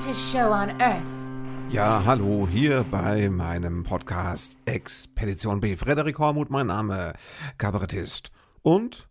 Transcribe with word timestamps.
greatest 0.00 0.32
show 0.32 0.50
on 0.50 0.70
earth. 0.80 1.02
Ja, 1.70 2.02
hallo, 2.06 2.48
hier 2.50 2.84
bei 2.90 3.28
meinem 3.28 3.82
Podcast 3.82 4.56
Expedition 4.64 5.60
B. 5.60 5.76
Frederik 5.76 6.18
Hormuth, 6.18 6.48
mein 6.48 6.68
Name, 6.68 7.12
Kabarettist 7.58 8.30
und 8.62 9.10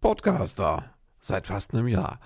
Podcaster 0.00 0.94
seit 1.20 1.46
fast 1.46 1.74
einem 1.74 1.88
Jahr. 1.88 2.20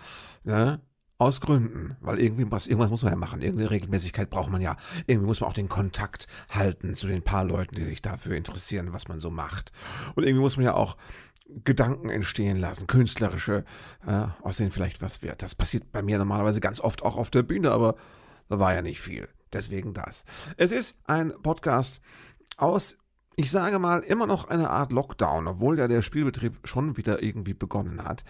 Ne? 0.44 0.80
Aus 1.18 1.40
Gründen, 1.40 1.96
weil 2.00 2.20
irgendwie 2.20 2.48
was, 2.48 2.68
irgendwas 2.68 2.90
muss 2.90 3.02
man 3.02 3.12
ja 3.12 3.18
machen, 3.18 3.42
irgendeine 3.42 3.70
Regelmäßigkeit 3.70 4.30
braucht 4.30 4.50
man 4.50 4.60
ja. 4.62 4.76
Irgendwie 5.08 5.26
muss 5.26 5.40
man 5.40 5.50
auch 5.50 5.54
den 5.54 5.68
Kontakt 5.68 6.28
halten 6.50 6.94
zu 6.94 7.08
den 7.08 7.22
paar 7.22 7.44
Leuten, 7.44 7.74
die 7.74 7.84
sich 7.84 8.00
dafür 8.00 8.36
interessieren, 8.36 8.92
was 8.92 9.08
man 9.08 9.18
so 9.18 9.30
macht. 9.30 9.72
Und 10.14 10.22
irgendwie 10.22 10.42
muss 10.42 10.56
man 10.56 10.66
ja 10.66 10.74
auch 10.74 10.96
Gedanken 11.46 12.08
entstehen 12.08 12.56
lassen, 12.56 12.86
künstlerische, 12.86 13.64
äh, 14.06 14.26
aus 14.42 14.56
denen 14.56 14.70
vielleicht 14.70 15.02
was 15.02 15.22
wird. 15.22 15.42
Das 15.42 15.54
passiert 15.54 15.92
bei 15.92 16.02
mir 16.02 16.18
normalerweise 16.18 16.60
ganz 16.60 16.80
oft 16.80 17.02
auch 17.02 17.16
auf 17.16 17.30
der 17.30 17.42
Bühne, 17.42 17.70
aber 17.70 17.96
da 18.48 18.58
war 18.58 18.74
ja 18.74 18.82
nicht 18.82 19.00
viel. 19.00 19.28
Deswegen 19.52 19.94
das. 19.94 20.24
Es 20.56 20.72
ist 20.72 20.98
ein 21.04 21.32
Podcast 21.42 22.00
aus, 22.56 22.96
ich 23.36 23.50
sage 23.50 23.78
mal, 23.78 24.00
immer 24.00 24.26
noch 24.26 24.48
eine 24.48 24.70
Art 24.70 24.90
Lockdown, 24.90 25.46
obwohl 25.46 25.78
ja 25.78 25.86
der 25.86 26.02
Spielbetrieb 26.02 26.58
schon 26.64 26.96
wieder 26.96 27.22
irgendwie 27.22 27.54
begonnen 27.54 28.04
hat. 28.04 28.24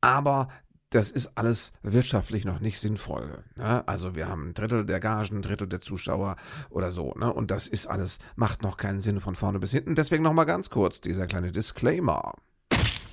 Aber 0.00 0.48
das 0.90 1.10
ist 1.10 1.32
alles 1.36 1.72
wirtschaftlich 1.82 2.44
noch 2.44 2.60
nicht 2.60 2.80
sinnvoll. 2.80 3.44
Ne? 3.56 3.86
Also 3.86 4.14
wir 4.14 4.28
haben 4.28 4.48
ein 4.48 4.54
Drittel 4.54 4.86
der 4.86 5.00
Gagen, 5.00 5.38
ein 5.38 5.42
Drittel 5.42 5.68
der 5.68 5.80
Zuschauer 5.80 6.36
oder 6.70 6.92
so. 6.92 7.12
Ne? 7.14 7.32
Und 7.32 7.50
das 7.50 7.68
ist 7.68 7.86
alles, 7.86 8.18
macht 8.36 8.62
noch 8.62 8.76
keinen 8.76 9.00
Sinn 9.00 9.20
von 9.20 9.36
vorne 9.36 9.58
bis 9.58 9.72
hinten. 9.72 9.94
Deswegen 9.94 10.22
nochmal 10.22 10.46
ganz 10.46 10.70
kurz 10.70 11.00
dieser 11.00 11.26
kleine 11.26 11.52
Disclaimer. 11.52 12.32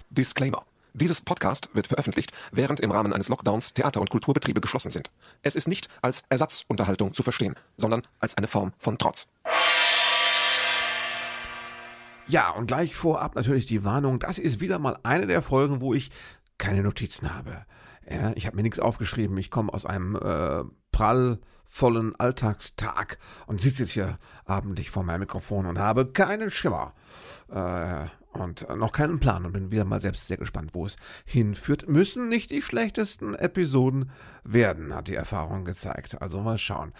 Disclaimer. 0.10 0.66
Dieses 0.94 1.20
Podcast 1.20 1.70
wird 1.74 1.88
veröffentlicht, 1.88 2.32
während 2.54 2.80
im 2.80 2.92
Rahmen 2.92 3.12
eines 3.12 3.28
Lockdowns 3.28 3.74
Theater- 3.74 4.00
und 4.00 4.10
Kulturbetriebe 4.10 4.62
geschlossen 4.62 4.92
sind. 4.92 5.12
Es 5.42 5.58
ist 5.58 5.68
nicht 5.68 5.90
als 6.02 6.24
Ersatzunterhaltung 6.30 7.14
zu 7.14 7.22
verstehen, 7.22 7.56
sondern 7.76 8.04
als 8.22 8.38
eine 8.38 8.48
Form 8.48 8.72
von 8.80 8.98
Trotz. 8.98 9.28
Ja, 12.28 12.52
und 12.52 12.68
gleich 12.68 12.96
vorab 12.96 13.36
natürlich 13.36 13.66
die 13.66 13.84
Warnung, 13.84 14.20
das 14.20 14.40
ist 14.40 14.62
wieder 14.62 14.80
mal 14.80 14.98
eine 15.04 15.28
der 15.28 15.42
Folgen, 15.42 15.82
wo 15.82 15.94
ich 15.94 16.12
keine 16.58 16.84
Notizen 16.84 17.34
habe. 17.34 17.66
Ja, 18.10 18.32
ich 18.36 18.46
habe 18.46 18.56
mir 18.56 18.64
nichts 18.64 18.80
aufgeschrieben. 18.80 19.38
Ich 19.38 19.50
komme 19.50 19.74
aus 19.74 19.86
einem 19.86 20.16
äh, 20.16 20.64
prallvollen 20.92 22.16
Alltagstag 22.16 23.18
und 23.48 23.60
sitze 23.60 23.84
jetzt 23.84 23.92
hier 23.92 24.20
abendlich 24.46 24.92
vor 24.92 25.04
meinem 25.04 25.22
Mikrofon 25.22 25.66
und 25.66 25.80
habe 25.80 26.12
keinen 26.12 26.52
Schimmer 26.52 26.94
äh, 27.50 28.06
und 28.38 28.68
noch 28.78 28.92
keinen 28.92 29.20
Plan 29.20 29.46
und 29.46 29.54
bin 29.54 29.72
wieder 29.72 29.86
mal 29.86 30.00
selbst 30.00 30.28
sehr 30.28 30.38
gespannt, 30.38 30.72
wo 30.74 30.86
es 30.86 30.98
hinführt. 31.26 31.88
Müssen 31.90 32.30
nicht 32.30 32.52
die 32.52 32.62
schlechtesten 32.62 33.34
Episoden 33.34 34.12
werden, 34.44 34.94
hat 34.94 35.08
die 35.08 35.16
Erfahrung 35.16 35.66
gezeigt. 35.66 36.22
Also 36.22 36.42
mal 36.42 36.58
schauen. 36.58 36.94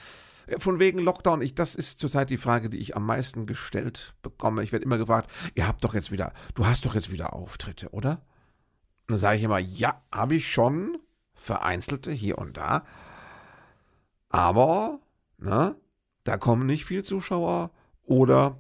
Von 0.58 0.80
wegen 0.80 1.00
Lockdown, 1.00 1.42
ich, 1.42 1.56
das 1.56 1.76
ist 1.76 2.00
zurzeit 2.00 2.30
die 2.30 2.38
Frage, 2.38 2.70
die 2.70 2.78
ich 2.78 2.96
am 2.96 3.06
meisten 3.06 3.46
gestellt 3.46 4.14
bekomme. 4.22 4.64
Ich 4.64 4.72
werde 4.72 4.86
immer 4.86 4.98
gefragt, 4.98 5.30
ihr 5.56 5.68
habt 5.68 5.84
doch 5.84 5.94
jetzt 5.94 6.12
wieder, 6.12 6.34
du 6.54 6.66
hast 6.66 6.86
doch 6.86 6.96
jetzt 6.96 7.12
wieder 7.12 7.34
Auftritte, 7.34 7.90
oder? 7.90 8.22
Dann 9.08 9.18
sage 9.18 9.38
ich 9.38 9.44
immer, 9.44 9.60
ja, 9.60 10.02
habe 10.12 10.36
ich 10.36 10.52
schon, 10.52 10.98
vereinzelte 11.34 12.12
hier 12.12 12.38
und 12.38 12.58
da. 12.58 12.86
Aber, 14.30 15.00
ne, 15.38 15.76
da 16.24 16.38
kommen 16.38 16.66
nicht 16.66 16.86
viel 16.86 17.04
Zuschauer 17.04 17.72
oder 18.04 18.60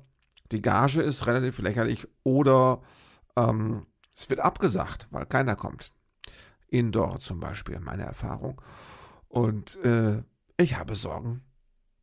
die 0.51 0.61
Gage 0.61 1.01
ist 1.01 1.25
relativ 1.25 1.59
lächerlich 1.59 2.07
oder 2.23 2.81
ähm, 3.35 3.87
es 4.15 4.29
wird 4.29 4.39
abgesagt, 4.39 5.07
weil 5.11 5.25
keiner 5.25 5.55
kommt. 5.55 5.91
Indoor 6.67 7.19
zum 7.19 7.39
Beispiel, 7.39 7.79
meine 7.79 8.03
Erfahrung. 8.03 8.61
Und 9.27 9.77
äh, 9.83 10.23
ich 10.57 10.77
habe 10.77 10.95
Sorgen 10.95 11.43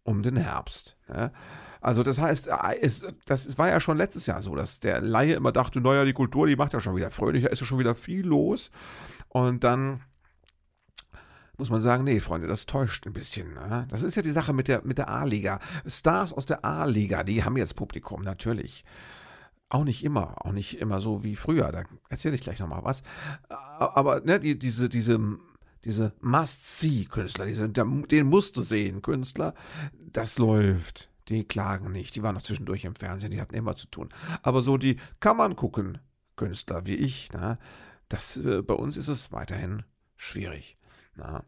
um 0.03 0.23
den 0.23 0.37
Herbst. 0.37 0.97
Ne? 1.09 1.33
Also 1.83 2.05
das 2.05 2.21
heißt, 2.21 2.49
äh, 2.49 2.79
es, 2.81 3.05
das 3.27 3.59
war 3.59 3.69
ja 3.69 3.81
schon 3.81 3.99
letztes 3.99 4.27
Jahr 4.27 4.41
so, 4.41 4.55
dass 4.55 4.79
der 4.81 5.01
Laie 5.01 5.35
immer 5.35 5.53
dachte, 5.53 5.81
naja, 5.81 6.05
die 6.05 6.13
Kultur, 6.13 6.47
die 6.47 6.57
macht 6.57 6.73
ja 6.73 6.81
schon 6.81 6.97
wieder 6.97 7.11
fröhlich, 7.11 7.45
da 7.45 7.51
ist 7.51 7.61
ja 7.61 7.67
schon 7.67 7.81
wieder 7.81 7.97
viel 7.97 8.25
los. 8.25 8.71
Und 9.29 9.65
dann 9.65 10.03
muss 11.59 11.71
man 11.71 11.81
sagen, 11.81 12.05
nee, 12.05 12.21
Freunde, 12.21 12.47
das 12.47 12.67
täuscht 12.67 13.07
ein 13.07 13.13
bisschen. 13.13 13.55
Ne? 13.55 13.87
Das 13.91 14.03
ist 14.03 14.15
ja 14.15 14.23
die 14.23 14.33
Sache 14.33 14.53
mit 14.53 14.69
der, 14.69 14.83
mit 14.85 14.99
der 14.99 15.09
A-Liga. 15.09 15.59
Stars 15.87 16.33
aus 16.33 16.47
der 16.47 16.65
A-Liga, 16.65 17.25
die 17.25 17.45
haben 17.45 17.57
jetzt 17.57 17.75
Publikum, 17.75 18.23
natürlich. 18.23 18.85
Auch 19.69 19.85
nicht 19.85 20.05
immer, 20.05 20.47
auch 20.47 20.53
nicht 20.53 20.81
immer 20.81 21.01
so 21.01 21.25
wie 21.25 21.37
früher. 21.37 21.73
Da 21.73 21.85
erzähle 22.09 22.37
ich 22.37 22.43
gleich 22.43 22.61
nochmal 22.61 22.85
was. 22.85 23.03
Aber 23.49 24.21
ne, 24.21 24.39
die, 24.39 24.59
diese, 24.59 24.89
diese, 24.89 25.21
diese 25.85 26.13
Must-See-Künstler, 26.21 27.47
diese, 27.47 27.69
den 27.69 28.27
musst 28.27 28.57
du 28.57 28.63
sehen, 28.63 29.03
Künstler, 29.03 29.55
das 29.93 30.39
läuft. 30.39 31.12
Die 31.29 31.45
klagen 31.45 31.93
nicht. 31.93 32.15
Die 32.17 32.23
waren 32.23 32.35
noch 32.35 32.43
zwischendurch 32.43 32.85
im 32.85 32.97
Fernsehen, 32.97 33.31
die 33.31 33.41
hatten 33.41 33.55
immer 33.55 33.77
zu 33.77 33.87
tun. 33.87 34.09
Aber 34.43 34.61
so 34.61 34.77
die 34.77 34.97
kann 35.21 35.37
man 35.37 35.57
gucken, 35.57 35.99
Künstler 36.37 36.87
wie 36.87 36.97
ich, 36.97 37.29
na, 37.33 37.59
das, 38.09 38.37
äh, 38.37 38.63
bei 38.63 38.75
uns 38.75 38.97
ist 38.97 39.09
es 39.09 39.33
weiterhin 39.33 39.85
schwierig. 40.17 40.77
Na. 41.17 41.45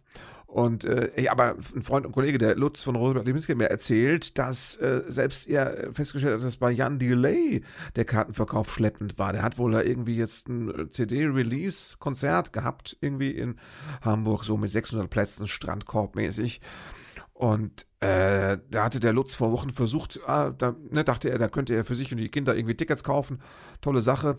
Und 0.46 0.84
äh, 0.84 1.26
aber 1.28 1.56
ein 1.74 1.82
Freund 1.82 2.06
und 2.06 2.12
Kollege, 2.12 2.38
der 2.38 2.54
Lutz 2.54 2.82
von 2.84 2.94
Robert 2.94 3.26
Leminski, 3.26 3.56
mir 3.56 3.70
erzählt, 3.70 4.38
dass 4.38 4.76
äh, 4.76 5.02
selbst 5.06 5.48
er 5.48 5.92
festgestellt 5.92 6.34
hat, 6.34 6.46
dass 6.46 6.58
bei 6.58 6.70
Jan 6.70 7.00
Delay 7.00 7.62
der 7.96 8.04
Kartenverkauf 8.04 8.72
schleppend 8.72 9.18
war. 9.18 9.32
Der 9.32 9.42
hat 9.42 9.58
wohl 9.58 9.72
da 9.72 9.82
irgendwie 9.82 10.16
jetzt 10.16 10.48
ein 10.48 10.92
CD-Release-Konzert 10.92 12.52
gehabt, 12.52 12.96
irgendwie 13.00 13.32
in 13.32 13.56
Hamburg, 14.02 14.44
so 14.44 14.56
mit 14.56 14.70
600 14.70 15.10
Plätzen, 15.10 15.48
Strandkorb-mäßig. 15.48 16.60
Und 17.34 17.86
äh, 17.98 18.58
da 18.70 18.84
hatte 18.84 19.00
der 19.00 19.12
Lutz 19.12 19.34
vor 19.34 19.50
Wochen 19.50 19.70
versucht, 19.70 20.20
ah, 20.26 20.50
da 20.50 20.76
ne, 20.90 21.04
dachte 21.04 21.30
er, 21.30 21.38
da 21.38 21.48
könnte 21.48 21.74
er 21.74 21.84
für 21.84 21.96
sich 21.96 22.12
und 22.12 22.18
die 22.18 22.30
Kinder 22.30 22.56
irgendwie 22.56 22.76
Tickets 22.76 23.02
kaufen. 23.02 23.40
Tolle 23.80 24.02
Sache. 24.02 24.38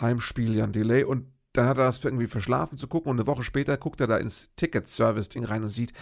Heimspiel, 0.00 0.56
Jan 0.56 0.72
Delay. 0.72 1.04
Und 1.04 1.26
dann 1.52 1.66
hat 1.66 1.78
er 1.78 1.84
das 1.84 2.04
irgendwie 2.04 2.26
verschlafen 2.26 2.78
zu 2.78 2.88
gucken 2.88 3.10
und 3.10 3.18
eine 3.18 3.26
Woche 3.26 3.44
später 3.44 3.76
guckt 3.76 4.00
er 4.00 4.06
da 4.06 4.16
ins 4.16 4.50
Ticket-Service-Ding 4.56 5.44
rein 5.44 5.62
und 5.62 5.68
sieht, 5.68 5.92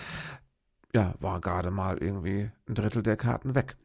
ja, 0.94 1.14
war 1.20 1.40
gerade 1.40 1.70
mal 1.70 1.98
irgendwie 1.98 2.50
ein 2.68 2.74
Drittel 2.74 3.02
der 3.02 3.16
Karten 3.16 3.54
weg. 3.54 3.76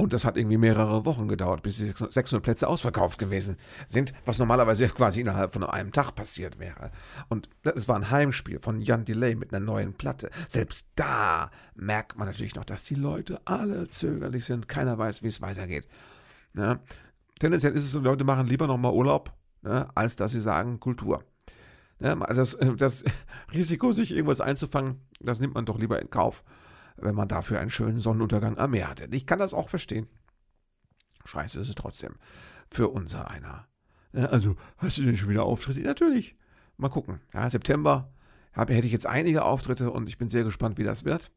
Und 0.00 0.14
das 0.14 0.24
hat 0.24 0.38
irgendwie 0.38 0.56
mehrere 0.56 1.04
Wochen 1.04 1.28
gedauert, 1.28 1.62
bis 1.62 1.76
die 1.76 1.92
600 1.92 2.42
Plätze 2.42 2.68
ausverkauft 2.68 3.18
gewesen 3.18 3.58
sind, 3.86 4.14
was 4.24 4.38
normalerweise 4.38 4.88
quasi 4.88 5.20
innerhalb 5.20 5.52
von 5.52 5.62
einem 5.62 5.92
Tag 5.92 6.12
passiert 6.12 6.58
wäre. 6.58 6.90
Und 7.28 7.50
es 7.62 7.86
war 7.86 7.96
ein 7.96 8.10
Heimspiel 8.10 8.58
von 8.60 8.80
Jan 8.80 9.04
Delay 9.04 9.34
mit 9.34 9.52
einer 9.52 9.62
neuen 9.62 9.92
Platte. 9.92 10.30
Selbst 10.48 10.88
da 10.96 11.50
merkt 11.74 12.16
man 12.16 12.28
natürlich 12.28 12.54
noch, 12.54 12.64
dass 12.64 12.84
die 12.84 12.94
Leute 12.94 13.42
alle 13.44 13.88
zögerlich 13.88 14.46
sind. 14.46 14.68
Keiner 14.68 14.96
weiß, 14.96 15.22
wie 15.22 15.28
es 15.28 15.42
weitergeht. 15.42 15.86
Ja. 16.54 16.80
Tendenziell 17.38 17.74
ist 17.74 17.84
es 17.84 17.92
so, 17.92 17.98
die 17.98 18.06
Leute 18.06 18.24
machen 18.24 18.46
lieber 18.46 18.66
nochmal 18.66 18.94
Urlaub, 18.94 19.34
ne, 19.60 19.86
als 19.94 20.16
dass 20.16 20.32
sie 20.32 20.40
sagen 20.40 20.80
Kultur. 20.80 21.24
Ja, 21.98 22.14
das, 22.14 22.56
das 22.78 23.04
Risiko, 23.52 23.92
sich 23.92 24.12
irgendwas 24.12 24.40
einzufangen, 24.40 25.02
das 25.20 25.40
nimmt 25.40 25.52
man 25.52 25.66
doch 25.66 25.78
lieber 25.78 26.00
in 26.00 26.08
Kauf 26.08 26.42
wenn 27.02 27.14
man 27.14 27.28
dafür 27.28 27.60
einen 27.60 27.70
schönen 27.70 28.00
Sonnenuntergang 28.00 28.58
am 28.58 28.70
Meer 28.70 28.88
hatte. 28.88 29.08
Ich 29.10 29.26
kann 29.26 29.38
das 29.38 29.54
auch 29.54 29.68
verstehen. 29.68 30.08
Scheiße 31.24 31.60
ist 31.60 31.68
es 31.68 31.74
trotzdem. 31.74 32.16
Für 32.68 32.88
unser 32.88 33.30
einer. 33.30 33.66
Also, 34.12 34.56
hast 34.78 34.98
du 34.98 35.02
denn 35.02 35.16
schon 35.16 35.28
wieder 35.28 35.44
Auftritte? 35.44 35.80
Natürlich. 35.80 36.36
Mal 36.76 36.88
gucken. 36.88 37.20
Ja, 37.32 37.48
September 37.48 38.12
habe, 38.52 38.74
hätte 38.74 38.86
ich 38.86 38.92
jetzt 38.92 39.06
einige 39.06 39.44
Auftritte 39.44 39.90
und 39.90 40.08
ich 40.08 40.18
bin 40.18 40.28
sehr 40.28 40.44
gespannt, 40.44 40.78
wie 40.78 40.84
das 40.84 41.04
wird. 41.04 41.30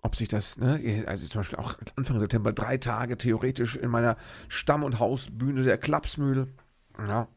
Ob 0.00 0.16
sich 0.16 0.28
das, 0.28 0.58
ne, 0.58 1.04
also 1.06 1.28
zum 1.28 1.40
Beispiel 1.40 1.58
auch 1.58 1.78
Anfang 1.94 2.18
September 2.18 2.52
drei 2.52 2.76
Tage 2.78 3.16
theoretisch 3.16 3.76
in 3.76 3.88
meiner 3.88 4.16
Stamm- 4.48 4.82
und 4.82 4.98
Hausbühne 4.98 5.62
der 5.62 5.78
Klapsmühle. 5.78 6.48
Ja 6.98 7.28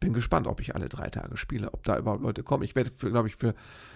bin 0.00 0.14
gespannt, 0.14 0.46
ob 0.46 0.60
ich 0.60 0.74
alle 0.74 0.88
drei 0.88 1.08
Tage 1.10 1.36
spiele, 1.36 1.72
ob 1.72 1.84
da 1.84 1.98
überhaupt 1.98 2.22
Leute 2.22 2.42
kommen. 2.42 2.64
Ich 2.64 2.74
werde, 2.74 2.90
glaube 2.90 3.28
ich, 3.28 3.36
für, 3.36 3.54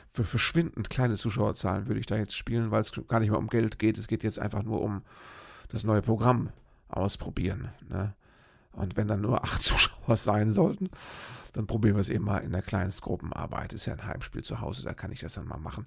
für 0.09 0.25
verschwindend 0.25 0.91
kleine 0.91 1.15
Zuschauerzahlen 1.15 1.89
würde 1.89 2.01
ich 2.01 2.06
da 2.06 2.17
jetzt 2.17 2.37
spielen, 2.37 2.71
weil 2.71 2.83
es 2.83 2.93
gar 3.09 3.21
nicht 3.21 3.31
mehr 3.31 3.39
um 3.39 3.49
Geld 3.49 3.79
geht. 3.79 3.99
Es 3.99 4.06
geht 4.06 4.23
jetzt 4.23 4.39
einfach 4.39 4.62
nur 4.62 4.83
um 4.83 5.03
das 5.69 5.83
neue 5.85 6.03
Programm 6.03 6.51
ausprobieren. 6.89 7.71
Ne? 7.89 8.15
Und 8.73 8.97
wenn 8.97 9.09
dann 9.09 9.23
nur 9.23 9.43
acht 9.43 9.62
Zuschauer 9.62 10.17
sein 10.17 10.53
sollten, 10.53 10.91
dann 11.55 11.67
probieren 11.67 11.97
wir 11.97 12.01
es 12.01 12.09
eben 12.09 12.25
mal 12.25 12.39
in 12.39 12.53
der 12.53 12.62
Kleinstgruppenarbeit. 12.62 13.73
Ist 13.73 13.87
ja 13.87 13.95
ein 13.95 14.07
Heimspiel 14.07 14.43
zu 14.43 14.61
Hause, 14.61 14.85
da 14.85 14.93
kann 14.93 15.11
ich 15.11 15.21
das 15.21 15.35
dann 15.35 15.47
mal 15.47 15.59
machen. 15.59 15.87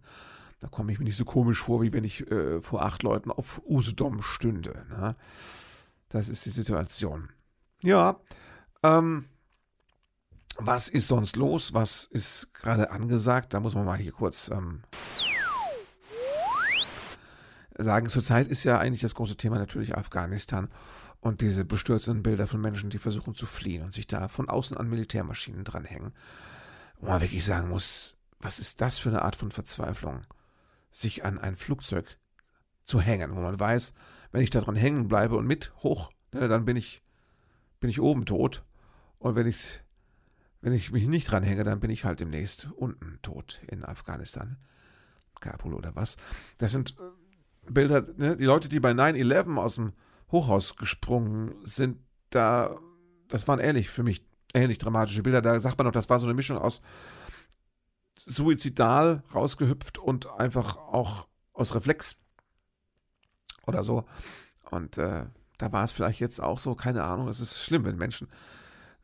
Da 0.60 0.68
komme 0.68 0.92
ich 0.92 0.98
mir 0.98 1.06
nicht 1.06 1.18
so 1.18 1.26
komisch 1.26 1.62
vor, 1.62 1.84
wie 1.84 1.94
wenn 1.94 2.04
ich 2.04 2.30
äh, 2.32 2.62
vor 2.62 2.84
acht 2.84 3.04
Leuten 3.04 3.30
auf 3.30 3.62
Usedom 3.68 4.24
stünde. 4.24 4.86
Ne? 4.90 5.16
Das 6.10 6.30
ist 6.30 6.46
die 6.46 6.50
Situation. 6.50 7.30
Ja, 7.84 8.20
ähm, 8.82 9.26
was 10.60 10.90
ist 10.90 11.08
sonst 11.08 11.36
los? 11.36 11.74
Was 11.74 12.06
ist 12.06 12.54
gerade 12.54 12.92
angesagt? 12.92 13.54
Da 13.54 13.60
muss 13.60 13.76
man 13.76 13.86
mal 13.86 13.98
hier 13.98 14.12
kurz 14.12 14.50
ähm, 14.50 14.82
sagen. 17.78 18.10
Zurzeit 18.10 18.48
ist 18.48 18.64
ja 18.64 18.80
eigentlich 18.80 19.02
das 19.02 19.16
große 19.16 19.38
Thema 19.38 19.58
natürlich 19.58 19.96
Afghanistan 19.96 20.70
Und 21.20 21.42
diese 21.42 21.66
bestürzenden 21.66 22.24
Bilder 22.24 22.48
von 22.48 22.62
Menschen, 22.62 22.90
die 22.90 23.00
versuchen 23.00 23.34
zu 23.34 23.46
fliehen 23.46 23.84
und 23.84 23.94
sich 23.94 24.08
da 24.08 24.28
von 24.28 24.50
außen 24.50 24.78
an 24.78 24.90
Militärmaschinen 24.90 25.64
dranhängen. 25.64 26.14
Wo 27.00 27.08
man 27.08 27.22
wirklich 27.22 27.46
sagen 27.46 27.70
muss, 27.70 28.18
was 28.40 28.60
ist 28.60 28.82
das 28.82 29.00
für 29.00 29.10
eine 29.10 29.24
Art 29.24 29.36
von 29.36 29.52
Verzweiflung? 29.52 30.22
Sich 30.92 31.26
an 31.26 31.38
ein 31.38 31.56
Flugzeug 31.56 32.18
zu 32.84 33.02
hängen, 33.02 33.36
wo 33.36 33.42
man 33.42 33.60
weiß, 33.60 33.94
wenn 34.32 34.42
ich 34.42 34.50
da 34.50 34.62
dran 34.62 34.76
hängen 34.76 35.08
bleibe 35.08 35.36
und 35.36 35.46
mit 35.46 35.74
hoch, 35.84 36.12
ne, 36.34 36.48
dann 36.48 36.66
bin 36.66 36.78
ich, 36.78 37.04
bin 37.80 37.90
ich 37.90 38.00
oben 38.00 38.26
tot. 38.26 38.64
Und 39.20 39.36
wenn 39.36 39.48
ich, 39.48 39.82
wenn 40.68 40.74
ich 40.74 40.92
mich 40.92 41.08
nicht 41.08 41.32
dran 41.32 41.44
hänge, 41.44 41.64
dann 41.64 41.80
bin 41.80 41.90
ich 41.90 42.04
halt 42.04 42.20
demnächst 42.20 42.68
unten 42.76 43.20
tot 43.22 43.62
in 43.68 43.86
Afghanistan. 43.86 44.58
Kabul 45.40 45.74
oder 45.74 45.96
was. 45.96 46.18
Das 46.58 46.74
sind 46.74 46.98
äh, 47.00 47.72
Bilder, 47.72 48.06
ne, 48.18 48.36
die 48.36 48.44
Leute, 48.44 48.68
die 48.68 48.82
bei 48.82 48.92
9-11 48.92 49.56
aus 49.56 49.76
dem 49.76 49.94
Hochhaus 50.30 50.76
gesprungen 50.76 51.56
sind, 51.64 52.00
da, 52.32 52.78
das 53.30 53.48
waren 53.48 53.62
ähnlich 53.62 53.90
für 53.90 54.04
mich, 54.04 54.26
ähnlich 54.54 54.78
dramatische 54.78 55.24
Bilder. 55.24 55.42
Da 55.42 55.58
sagt 55.62 55.78
man 55.78 55.86
noch, 55.86 55.94
das 55.94 56.10
war 56.10 56.20
so 56.20 56.28
eine 56.28 56.34
Mischung 56.34 56.58
aus 56.58 56.82
suizidal 58.18 59.24
rausgehüpft 59.34 59.98
und 60.00 60.30
einfach 60.30 60.76
auch 60.76 61.30
aus 61.54 61.76
Reflex 61.76 62.18
oder 63.66 63.86
so. 63.86 64.04
Und 64.70 64.98
äh, 64.98 65.28
da 65.60 65.72
war 65.72 65.86
es 65.86 65.94
vielleicht 65.94 66.20
jetzt 66.20 66.42
auch 66.42 66.60
so, 66.60 66.76
keine 66.76 67.06
Ahnung. 67.06 67.30
Es 67.30 67.40
ist 67.40 67.64
schlimm, 67.64 67.86
wenn 67.86 67.96
Menschen 67.96 68.28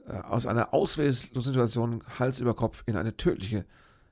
aus 0.08 0.46
einer 0.46 0.74
ausweglosen 0.74 1.54
Situation 1.54 2.04
Hals 2.20 2.40
über 2.40 2.54
Kopf 2.56 2.84
in 2.86 2.98
eine 2.98 3.16
tödliche 3.16 3.66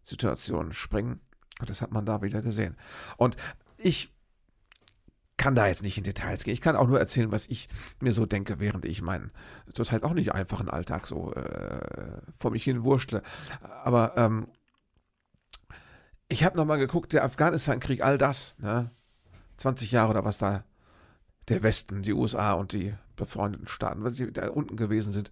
Situation 0.04 0.74
springen. 0.74 1.20
Und 1.60 1.70
das 1.70 1.82
hat 1.82 1.92
man 1.92 2.06
da 2.06 2.22
wieder 2.22 2.42
gesehen. 2.42 2.78
Und 3.18 3.38
ich 3.78 4.14
kann 5.38 5.56
da 5.56 5.68
jetzt 5.68 5.84
nicht 5.84 5.98
in 5.98 6.04
Details 6.04 6.44
gehen. 6.44 6.54
Ich 6.54 6.62
kann 6.62 6.76
auch 6.76 6.88
nur 6.88 7.00
erzählen, 7.00 7.32
was 7.32 7.48
ich 7.48 7.68
mir 8.00 8.14
so 8.14 8.26
denke, 8.26 8.60
während 8.60 8.86
ich 8.86 9.02
meinen 9.02 9.32
zurzeit 9.74 10.04
auch 10.04 10.14
nicht 10.14 10.34
einfachen 10.34 10.70
Alltag 10.70 11.08
so 11.08 11.34
äh, 11.34 12.22
vor 12.38 12.52
mich 12.52 12.64
hin 12.64 12.84
wurschtle. 12.84 13.24
Aber 13.84 14.16
ähm, 14.18 14.48
ich 16.28 16.44
habe 16.44 16.58
nochmal 16.58 16.78
geguckt, 16.78 17.14
der 17.14 17.24
Afghanistan-Krieg, 17.24 18.04
all 18.04 18.18
das, 18.18 18.56
ne? 18.60 18.92
20 19.58 19.92
Jahre 19.92 20.12
oder 20.12 20.26
was 20.26 20.38
da 20.38 20.64
der 21.50 21.64
Westen, 21.64 22.04
die 22.04 22.14
USA 22.14 22.54
und 22.54 22.72
die 22.74 22.94
befreundeten 23.16 23.68
Staaten, 23.68 24.04
was 24.04 24.16
sie 24.16 24.32
da 24.32 24.50
unten 24.50 24.76
gewesen 24.76 25.12
sind. 25.12 25.32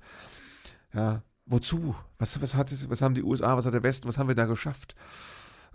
Ja, 0.94 1.24
wozu? 1.46 1.96
Was, 2.18 2.42
was, 2.42 2.56
hat, 2.56 2.74
was 2.90 3.02
haben 3.02 3.16
die 3.16 3.24
USA, 3.24 3.58
was 3.58 3.66
hat 3.66 3.74
der 3.74 3.84
Westen, 3.84 4.08
was 4.08 4.18
haben 4.18 4.28
wir 4.28 4.36
da 4.36 4.46
geschafft? 4.46 4.96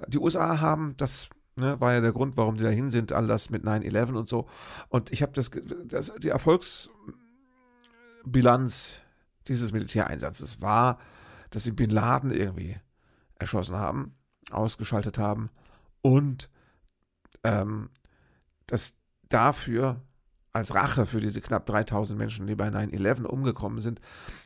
Die 0.08 0.18
USA 0.18 0.60
haben, 0.60 0.96
das 0.96 1.28
ne, 1.56 1.80
war 1.80 1.92
ja 1.92 2.00
der 2.00 2.12
Grund, 2.12 2.36
warum 2.36 2.56
die 2.56 2.64
dahin 2.64 2.90
sind, 2.90 3.12
all 3.12 3.26
das 3.26 3.50
mit 3.50 3.64
9-11 3.64 4.14
und 4.14 4.28
so. 4.28 4.48
Und 4.88 5.12
ich 5.12 5.22
habe 5.22 5.32
das, 5.32 5.50
das, 5.84 6.12
die 6.16 6.28
Erfolgsbilanz 6.28 9.00
dieses 9.46 9.72
Militäreinsatzes 9.72 10.60
war, 10.60 10.98
dass 11.50 11.64
sie 11.64 11.72
Bin 11.72 11.90
Laden 11.90 12.30
irgendwie 12.30 12.78
erschossen 13.36 13.76
haben, 13.76 14.14
ausgeschaltet 14.50 15.18
haben 15.18 15.50
und 16.02 16.50
ähm, 17.44 17.90
dass 18.66 18.96
dafür 19.28 20.00
als 20.54 20.74
Rache 20.74 21.04
für 21.04 21.20
diese 21.20 21.40
knapp 21.40 21.66
3000 21.66 22.18
Menschen, 22.18 22.46
die 22.46 22.54
bei 22.54 22.68
9-11 22.68 23.24
umgekommen 23.24 23.80
sind, 23.80 24.00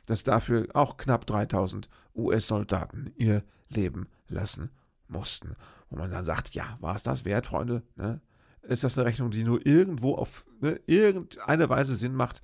dass 0.07 0.25
dafür 0.25 0.67
auch 0.75 0.97
knapp 0.97 1.27
3000 1.27 1.89
US-Soldaten 2.17 3.13
ihr 3.17 3.45
Leben 3.69 4.09
lassen 4.27 4.71
mussten. 5.07 5.55
Wo 5.91 5.97
man 5.97 6.11
dann 6.11 6.25
sagt, 6.25 6.55
ja, 6.55 6.79
war 6.81 6.97
es 6.97 7.03
das 7.03 7.25
wert, 7.25 7.47
Freunde? 7.47 7.83
Ne? 7.97 8.21
Ist 8.63 8.85
das 8.85 8.99
eine 8.99 9.07
Rechnung, 9.07 9.31
die 9.31 9.45
nur 9.45 9.65
irgendwo 9.67 10.15
auf 10.15 10.45
ne, 10.61 10.81
irgendeine 10.87 11.69
Weise 11.69 11.95
Sinn 11.95 12.15
macht? 12.15 12.43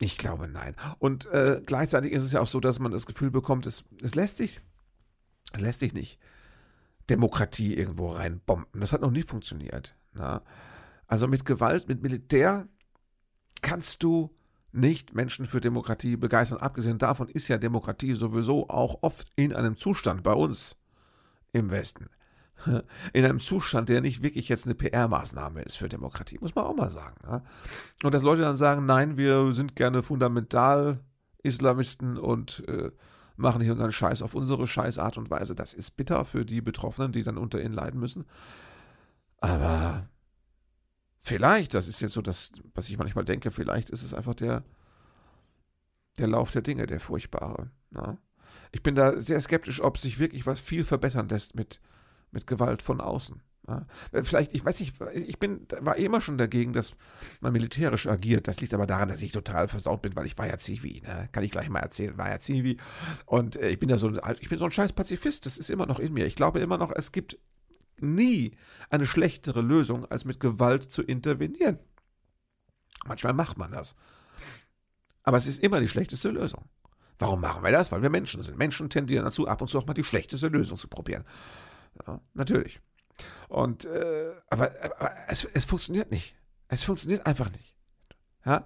Ich 0.00 0.16
glaube, 0.16 0.48
nein. 0.48 0.74
Und 0.98 1.26
äh, 1.26 1.60
gleichzeitig 1.64 2.12
ist 2.12 2.22
es 2.22 2.32
ja 2.32 2.40
auch 2.40 2.46
so, 2.46 2.60
dass 2.60 2.78
man 2.78 2.92
das 2.92 3.04
Gefühl 3.04 3.30
bekommt, 3.30 3.66
es, 3.66 3.84
es 4.02 4.14
lässt 4.14 4.38
sich, 4.38 4.60
es 5.52 5.60
lässt 5.60 5.80
sich 5.80 5.92
nicht 5.92 6.18
Demokratie 7.10 7.74
irgendwo 7.74 8.12
reinbomben. 8.12 8.80
Das 8.80 8.92
hat 8.92 9.02
noch 9.02 9.10
nie 9.10 9.22
funktioniert. 9.22 9.96
Na? 10.14 10.42
Also 11.08 11.26
mit 11.26 11.44
Gewalt, 11.44 11.88
mit 11.88 12.02
Militär 12.02 12.68
kannst 13.62 14.02
du 14.04 14.30
nicht 14.70 15.14
Menschen 15.14 15.46
für 15.46 15.60
Demokratie 15.60 16.16
begeistern. 16.16 16.58
Abgesehen 16.58 16.98
davon 16.98 17.28
ist 17.28 17.48
ja 17.48 17.58
Demokratie 17.58 18.14
sowieso 18.14 18.68
auch 18.68 18.98
oft 19.02 19.28
in 19.34 19.52
einem 19.54 19.76
Zustand 19.76 20.22
bei 20.22 20.34
uns 20.34 20.76
im 21.52 21.70
Westen. 21.70 22.10
In 23.12 23.24
einem 23.24 23.38
Zustand, 23.38 23.88
der 23.88 24.00
nicht 24.00 24.24
wirklich 24.24 24.48
jetzt 24.48 24.66
eine 24.66 24.74
PR-Maßnahme 24.74 25.62
ist 25.62 25.76
für 25.76 25.88
Demokratie, 25.88 26.38
muss 26.40 26.56
man 26.56 26.64
auch 26.64 26.74
mal 26.74 26.90
sagen. 26.90 27.14
Ne? 27.24 27.42
Und 28.02 28.12
dass 28.12 28.24
Leute 28.24 28.42
dann 28.42 28.56
sagen, 28.56 28.84
nein, 28.84 29.16
wir 29.16 29.52
sind 29.52 29.76
gerne 29.76 30.02
fundamental 30.02 30.98
Islamisten 31.40 32.18
und 32.18 32.64
äh, 32.66 32.90
machen 33.36 33.62
hier 33.62 33.72
unseren 33.72 33.92
Scheiß 33.92 34.22
auf 34.22 34.34
unsere 34.34 34.66
Scheißart 34.66 35.18
und 35.18 35.30
Weise, 35.30 35.54
das 35.54 35.72
ist 35.72 35.96
bitter 35.96 36.24
für 36.24 36.44
die 36.44 36.60
Betroffenen, 36.60 37.12
die 37.12 37.22
dann 37.22 37.38
unter 37.38 37.62
ihnen 37.62 37.74
leiden 37.74 38.00
müssen. 38.00 38.26
Aber 39.40 40.08
vielleicht, 41.18 41.74
das 41.74 41.88
ist 41.88 42.00
jetzt 42.00 42.12
so 42.12 42.22
das, 42.22 42.50
was 42.74 42.88
ich 42.88 42.98
manchmal 42.98 43.24
denke, 43.24 43.50
vielleicht 43.50 43.90
ist 43.90 44.02
es 44.02 44.14
einfach 44.14 44.34
der, 44.34 44.64
der 46.18 46.28
Lauf 46.28 46.50
der 46.50 46.62
Dinge, 46.62 46.86
der 46.86 47.00
furchtbare. 47.00 47.70
Na? 47.90 48.06
Ne? 48.06 48.18
Ich 48.72 48.82
bin 48.82 48.94
da 48.94 49.20
sehr 49.20 49.40
skeptisch, 49.40 49.82
ob 49.82 49.98
sich 49.98 50.18
wirklich 50.18 50.46
was 50.46 50.60
viel 50.60 50.84
verbessern 50.84 51.28
lässt 51.28 51.54
mit, 51.54 51.80
mit 52.30 52.46
Gewalt 52.46 52.82
von 52.82 53.00
außen. 53.00 53.42
Ja. 53.68 53.86
Äh, 54.12 54.22
vielleicht, 54.24 54.54
ich 54.54 54.64
weiß 54.64 54.80
nicht, 54.80 54.94
ich 55.14 55.38
bin, 55.38 55.66
war 55.80 55.96
immer 55.96 56.20
schon 56.20 56.38
dagegen, 56.38 56.72
dass 56.72 56.94
man 57.40 57.52
militärisch 57.52 58.06
agiert. 58.06 58.48
Das 58.48 58.60
liegt 58.60 58.74
aber 58.74 58.86
daran, 58.86 59.10
dass 59.10 59.22
ich 59.22 59.32
total 59.32 59.68
versaut 59.68 60.02
bin, 60.02 60.16
weil 60.16 60.26
ich 60.26 60.38
war 60.38 60.46
ja 60.46 60.58
Zivi, 60.58 61.02
ne? 61.04 61.28
kann 61.32 61.44
ich 61.44 61.50
gleich 61.50 61.68
mal 61.68 61.80
erzählen, 61.80 62.16
war 62.16 62.30
ja 62.30 62.40
Zivi. 62.40 62.78
Und 63.26 63.56
äh, 63.56 63.68
ich 63.68 63.78
bin 63.78 63.88
ja 63.88 63.98
so 63.98 64.08
ein, 64.08 64.36
ich 64.40 64.48
bin 64.48 64.58
so 64.58 64.64
ein 64.64 64.70
scheiß 64.70 64.94
Pazifist, 64.94 65.46
das 65.46 65.58
ist 65.58 65.70
immer 65.70 65.86
noch 65.86 65.98
in 65.98 66.12
mir. 66.12 66.26
Ich 66.26 66.36
glaube 66.36 66.60
immer 66.60 66.78
noch, 66.78 66.92
es 66.94 67.12
gibt 67.12 67.38
nie 68.02 68.56
eine 68.90 69.06
schlechtere 69.06 69.60
Lösung, 69.60 70.04
als 70.06 70.24
mit 70.24 70.40
Gewalt 70.40 70.90
zu 70.90 71.02
intervenieren. 71.02 71.78
Manchmal 73.06 73.32
macht 73.32 73.58
man 73.58 73.72
das. 73.72 73.96
Aber 75.22 75.36
es 75.36 75.46
ist 75.46 75.62
immer 75.62 75.80
die 75.80 75.88
schlechteste 75.88 76.30
Lösung. 76.30 76.64
Warum 77.18 77.40
machen 77.40 77.62
wir 77.64 77.72
das? 77.72 77.90
Weil 77.90 78.02
wir 78.02 78.10
Menschen 78.10 78.42
sind. 78.42 78.58
Menschen 78.58 78.90
tendieren 78.90 79.24
dazu, 79.24 79.48
ab 79.48 79.60
und 79.60 79.68
zu 79.68 79.78
auch 79.78 79.86
mal 79.86 79.94
die 79.94 80.04
schlechteste 80.04 80.48
Lösung 80.48 80.78
zu 80.78 80.88
probieren. 80.88 81.24
Ja, 82.06 82.20
natürlich. 82.34 82.80
Und, 83.48 83.84
äh, 83.86 84.32
aber, 84.50 84.72
aber 84.98 85.12
es, 85.28 85.44
es 85.44 85.64
funktioniert 85.64 86.10
nicht. 86.10 86.36
Es 86.68 86.84
funktioniert 86.84 87.26
einfach 87.26 87.50
nicht. 87.50 87.74
Ja? 88.44 88.64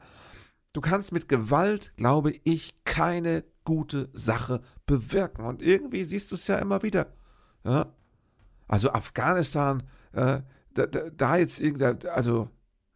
Du 0.73 0.81
kannst 0.81 1.13
mit 1.13 1.29
Gewalt, 1.29 1.95
glaube 1.97 2.33
ich, 2.45 2.75
keine 2.85 3.45
gute 3.65 4.11
Sache 4.13 4.63
bewirken. 4.87 5.45
Und 5.45 5.63
irgendwie 5.63 6.05
siehst 6.05 6.31
du 6.31 6.35
es 6.35 6.47
ja 6.47 6.59
immer 6.59 6.83
wieder. 6.83 7.13
Ja? 7.65 7.95
Also 8.73 8.91
Afghanistan, 8.91 9.83
äh, 10.13 10.41
da, 10.73 10.87
da, 10.87 11.11
da, 11.11 11.37
jetzt 11.37 11.61
irgendwie, 11.61 12.09
also 12.09 12.49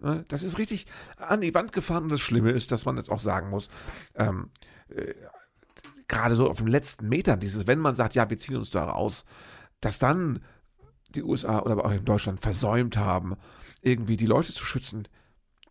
äh, 0.02 0.22
das 0.28 0.42
ist 0.42 0.56
richtig 0.56 0.86
an 1.18 1.42
die 1.42 1.52
Wand 1.52 1.72
gefahren. 1.72 2.04
Und 2.04 2.12
das 2.12 2.22
Schlimme 2.22 2.48
ist, 2.48 2.72
dass 2.72 2.86
man 2.86 2.96
jetzt 2.96 3.10
auch 3.10 3.20
sagen 3.20 3.50
muss, 3.50 3.68
ähm, 4.14 4.48
äh, 4.88 5.12
gerade 6.08 6.34
so 6.34 6.48
auf 6.48 6.56
den 6.56 6.68
letzten 6.68 7.10
Metern, 7.10 7.40
dieses, 7.40 7.66
wenn 7.66 7.78
man 7.78 7.94
sagt, 7.94 8.14
ja, 8.14 8.30
wir 8.30 8.38
ziehen 8.38 8.56
uns 8.56 8.70
da 8.70 8.84
raus, 8.84 9.26
dass 9.82 9.98
dann 9.98 10.40
die 11.10 11.22
USA 11.22 11.58
oder 11.58 11.84
auch 11.84 11.92
in 11.92 12.06
Deutschland 12.06 12.40
versäumt 12.40 12.96
haben, 12.96 13.36
irgendwie 13.82 14.16
die 14.16 14.24
Leute 14.24 14.54
zu 14.54 14.64
schützen, 14.64 15.06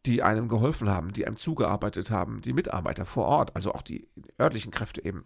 die 0.06 0.22
einem 0.22 0.50
geholfen 0.50 0.88
haben, 0.88 1.14
die 1.14 1.26
einem 1.26 1.38
zugearbeitet 1.38 2.12
haben, 2.12 2.42
die 2.42 2.54
Mitarbeiter 2.54 3.08
vor 3.08 3.26
Ort, 3.26 3.56
also 3.56 3.74
auch 3.74 3.82
die 3.82 4.08
örtlichen 4.40 4.72
Kräfte 4.72 5.04
eben 5.04 5.24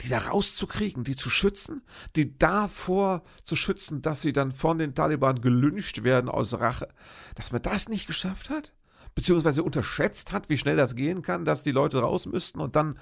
die 0.00 0.08
da 0.08 0.18
rauszukriegen, 0.18 1.04
die 1.04 1.16
zu 1.16 1.30
schützen, 1.30 1.82
die 2.14 2.36
davor 2.38 3.22
zu 3.42 3.56
schützen, 3.56 4.02
dass 4.02 4.20
sie 4.20 4.32
dann 4.32 4.52
von 4.52 4.78
den 4.78 4.94
Taliban 4.94 5.40
gelünscht 5.40 6.02
werden 6.02 6.30
aus 6.30 6.54
Rache, 6.54 6.88
dass 7.34 7.52
man 7.52 7.62
das 7.62 7.88
nicht 7.88 8.06
geschafft 8.06 8.50
hat, 8.50 8.72
beziehungsweise 9.14 9.62
unterschätzt 9.62 10.32
hat, 10.32 10.48
wie 10.48 10.58
schnell 10.58 10.76
das 10.76 10.94
gehen 10.94 11.22
kann, 11.22 11.44
dass 11.44 11.62
die 11.62 11.72
Leute 11.72 11.98
raus 11.98 12.26
müssten 12.26 12.60
und 12.60 12.76
dann 12.76 12.98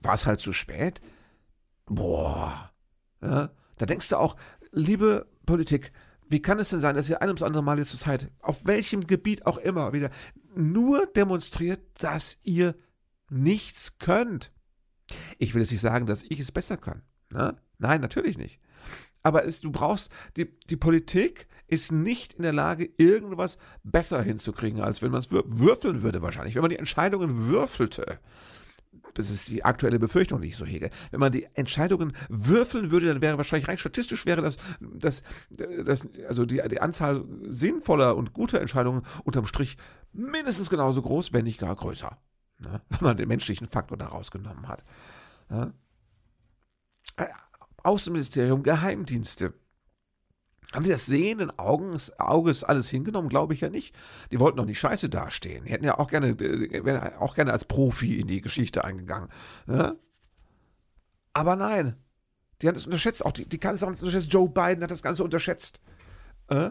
war 0.00 0.14
es 0.14 0.26
halt 0.26 0.40
zu 0.40 0.52
spät. 0.52 1.00
Boah, 1.86 2.70
ja, 3.22 3.50
da 3.76 3.86
denkst 3.86 4.08
du 4.08 4.16
auch, 4.16 4.36
liebe 4.72 5.26
Politik, 5.46 5.92
wie 6.28 6.40
kann 6.40 6.60
es 6.60 6.70
denn 6.70 6.78
sein, 6.78 6.94
dass 6.94 7.10
ihr 7.10 7.20
ein 7.20 7.28
ums 7.28 7.42
andere 7.42 7.62
Mal 7.62 7.78
jetzt 7.78 7.90
zur 7.90 7.98
Zeit, 7.98 8.30
auf 8.40 8.64
welchem 8.64 9.06
Gebiet 9.06 9.46
auch 9.46 9.58
immer, 9.58 9.92
wieder 9.92 10.10
nur 10.54 11.06
demonstriert, 11.06 11.80
dass 12.00 12.38
ihr 12.44 12.76
nichts 13.30 13.98
könnt? 13.98 14.52
Ich 15.38 15.54
will 15.54 15.62
jetzt 15.62 15.70
nicht 15.70 15.80
sagen, 15.80 16.06
dass 16.06 16.22
ich 16.22 16.40
es 16.40 16.52
besser 16.52 16.76
kann. 16.76 17.02
Ne? 17.30 17.56
Nein, 17.78 18.00
natürlich 18.00 18.38
nicht. 18.38 18.60
Aber 19.22 19.44
es, 19.44 19.60
du 19.60 19.70
brauchst, 19.70 20.10
die, 20.36 20.58
die 20.68 20.76
Politik 20.76 21.46
ist 21.66 21.92
nicht 21.92 22.34
in 22.34 22.42
der 22.42 22.52
Lage, 22.52 22.88
irgendwas 22.96 23.58
besser 23.84 24.22
hinzukriegen, 24.22 24.80
als 24.80 25.02
wenn 25.02 25.10
man 25.10 25.20
es 25.20 25.30
würfeln 25.30 26.02
würde 26.02 26.22
wahrscheinlich. 26.22 26.54
Wenn 26.54 26.62
man 26.62 26.70
die 26.70 26.78
Entscheidungen 26.78 27.48
würfelte, 27.48 28.18
das 29.14 29.30
ist 29.30 29.48
die 29.48 29.64
aktuelle 29.64 29.98
Befürchtung, 29.98 30.40
die 30.40 30.48
ich 30.48 30.56
so 30.56 30.64
hege. 30.64 30.90
Wenn 31.10 31.20
man 31.20 31.32
die 31.32 31.46
Entscheidungen 31.54 32.12
würfeln 32.28 32.90
würde, 32.90 33.06
dann 33.06 33.20
wäre 33.20 33.36
wahrscheinlich 33.36 33.68
rein 33.68 33.78
statistisch 33.78 34.26
wäre 34.26 34.42
das, 34.42 34.56
das, 34.80 35.22
das 35.84 36.08
also 36.28 36.46
die, 36.46 36.62
die 36.68 36.80
Anzahl 36.80 37.24
sinnvoller 37.46 38.16
und 38.16 38.32
guter 38.32 38.60
Entscheidungen 38.60 39.02
unterm 39.24 39.46
Strich 39.46 39.76
mindestens 40.12 40.70
genauso 40.70 41.02
groß, 41.02 41.32
wenn 41.32 41.44
nicht 41.44 41.60
gar 41.60 41.74
größer. 41.74 42.18
Ne? 42.60 42.80
Wenn 42.88 42.98
man 43.00 43.16
den 43.16 43.28
menschlichen 43.28 43.66
Faktor 43.66 43.98
da 43.98 44.06
rausgenommen 44.06 44.68
hat. 44.68 44.84
Ne? 45.48 45.72
Außenministerium, 47.82 48.62
Geheimdienste. 48.62 49.54
Haben 50.72 50.84
sie 50.84 50.90
das 50.90 51.06
sehenden 51.06 51.58
Auges, 51.58 52.18
Auges 52.20 52.62
alles 52.62 52.88
hingenommen? 52.88 53.28
Glaube 53.28 53.54
ich 53.54 53.60
ja 53.60 53.70
nicht. 53.70 53.94
Die 54.30 54.38
wollten 54.38 54.58
doch 54.58 54.64
nicht 54.64 54.78
scheiße 54.78 55.08
dastehen. 55.08 55.64
Die 55.64 55.72
hätten 55.72 55.84
ja 55.84 55.98
auch 55.98 56.06
gerne, 56.06 56.28
äh, 56.28 57.16
auch 57.18 57.34
gerne 57.34 57.52
als 57.52 57.64
Profi 57.64 58.20
in 58.20 58.28
die 58.28 58.40
Geschichte 58.40 58.84
eingegangen. 58.84 59.30
Ja? 59.66 59.94
Aber 61.32 61.56
nein. 61.56 61.96
Die 62.62 62.68
haben 62.68 62.74
das 62.74 62.84
unterschätzt. 62.84 63.24
Auch 63.24 63.32
die, 63.32 63.48
die 63.48 63.58
hat 63.58 63.74
es 63.74 63.82
unterschätzt. 63.82 64.32
Joe 64.32 64.48
Biden 64.48 64.82
hat 64.82 64.90
das 64.90 65.02
Ganze 65.02 65.24
unterschätzt. 65.24 65.80
Äh? 66.48 66.70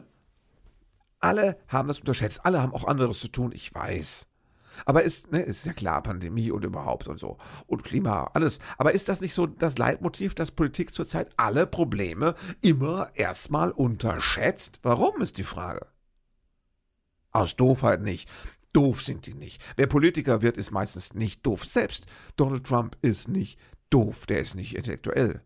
Alle 1.19 1.57
haben 1.67 1.89
das 1.89 1.99
unterschätzt. 1.99 2.45
Alle 2.45 2.61
haben 2.61 2.73
auch 2.73 2.85
anderes 2.85 3.19
zu 3.19 3.27
tun. 3.27 3.51
Ich 3.51 3.73
weiß. 3.73 4.29
Aber 4.85 5.03
ist, 5.03 5.31
ne, 5.31 5.41
ist 5.41 5.65
ja 5.65 5.73
klar, 5.73 6.01
Pandemie 6.03 6.51
und 6.51 6.65
überhaupt 6.65 7.07
und 7.07 7.19
so. 7.19 7.37
Und 7.67 7.83
Klima, 7.83 8.31
alles. 8.33 8.59
Aber 8.77 8.93
ist 8.93 9.09
das 9.09 9.21
nicht 9.21 9.33
so 9.33 9.47
das 9.47 9.77
Leitmotiv, 9.77 10.35
dass 10.35 10.51
Politik 10.51 10.93
zurzeit 10.93 11.29
alle 11.37 11.67
Probleme 11.67 12.35
immer 12.61 13.11
erstmal 13.15 13.71
unterschätzt? 13.71 14.79
Warum 14.83 15.21
ist 15.21 15.37
die 15.37 15.43
Frage? 15.43 15.87
Aus 17.31 17.55
Doofheit 17.55 18.01
nicht. 18.01 18.29
Doof 18.73 19.01
sind 19.01 19.25
die 19.25 19.33
nicht. 19.33 19.61
Wer 19.75 19.87
Politiker 19.87 20.41
wird, 20.41 20.57
ist 20.57 20.71
meistens 20.71 21.13
nicht 21.13 21.45
doof. 21.45 21.65
Selbst 21.65 22.05
Donald 22.35 22.65
Trump 22.65 22.97
ist 23.01 23.27
nicht 23.27 23.59
doof. 23.89 24.25
Der 24.25 24.39
ist 24.39 24.55
nicht 24.55 24.75
intellektuell. 24.75 25.41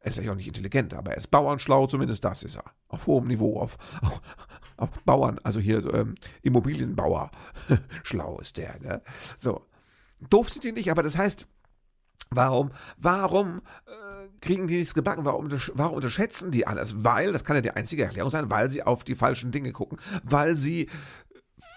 Er 0.00 0.10
ist 0.10 0.18
ja 0.18 0.30
auch 0.30 0.36
nicht 0.36 0.46
intelligent, 0.46 0.94
aber 0.94 1.12
er 1.12 1.18
ist 1.18 1.30
bauernschlau, 1.30 1.86
zumindest 1.86 2.24
das 2.24 2.42
ist 2.42 2.56
er. 2.56 2.64
Auf 2.88 3.06
hohem 3.06 3.26
Niveau, 3.26 3.60
auf, 3.60 3.76
auf, 4.02 4.20
auf 4.76 4.90
Bauern, 5.04 5.40
also 5.42 5.60
hier 5.60 5.92
ähm, 5.92 6.14
Immobilienbauer. 6.42 7.30
Schlau 8.04 8.38
ist 8.38 8.56
der, 8.58 8.78
ne? 8.80 9.02
So. 9.36 9.66
Doof 10.30 10.50
sind 10.50 10.64
die 10.64 10.72
nicht, 10.72 10.90
aber 10.90 11.02
das 11.02 11.16
heißt, 11.16 11.46
warum, 12.30 12.70
warum 12.96 13.62
äh, 13.86 14.28
kriegen 14.40 14.66
die 14.66 14.78
nichts 14.78 14.94
gebacken? 14.94 15.24
Warum, 15.24 15.48
warum 15.74 15.94
unterschätzen 15.94 16.50
die 16.50 16.66
alles? 16.66 17.04
Weil, 17.04 17.32
das 17.32 17.44
kann 17.44 17.56
ja 17.56 17.62
die 17.62 17.70
einzige 17.70 18.04
Erklärung 18.04 18.30
sein, 18.30 18.50
weil 18.50 18.68
sie 18.68 18.82
auf 18.82 19.04
die 19.04 19.14
falschen 19.14 19.52
Dinge 19.52 19.72
gucken, 19.72 19.98
weil 20.22 20.56
sie 20.56 20.88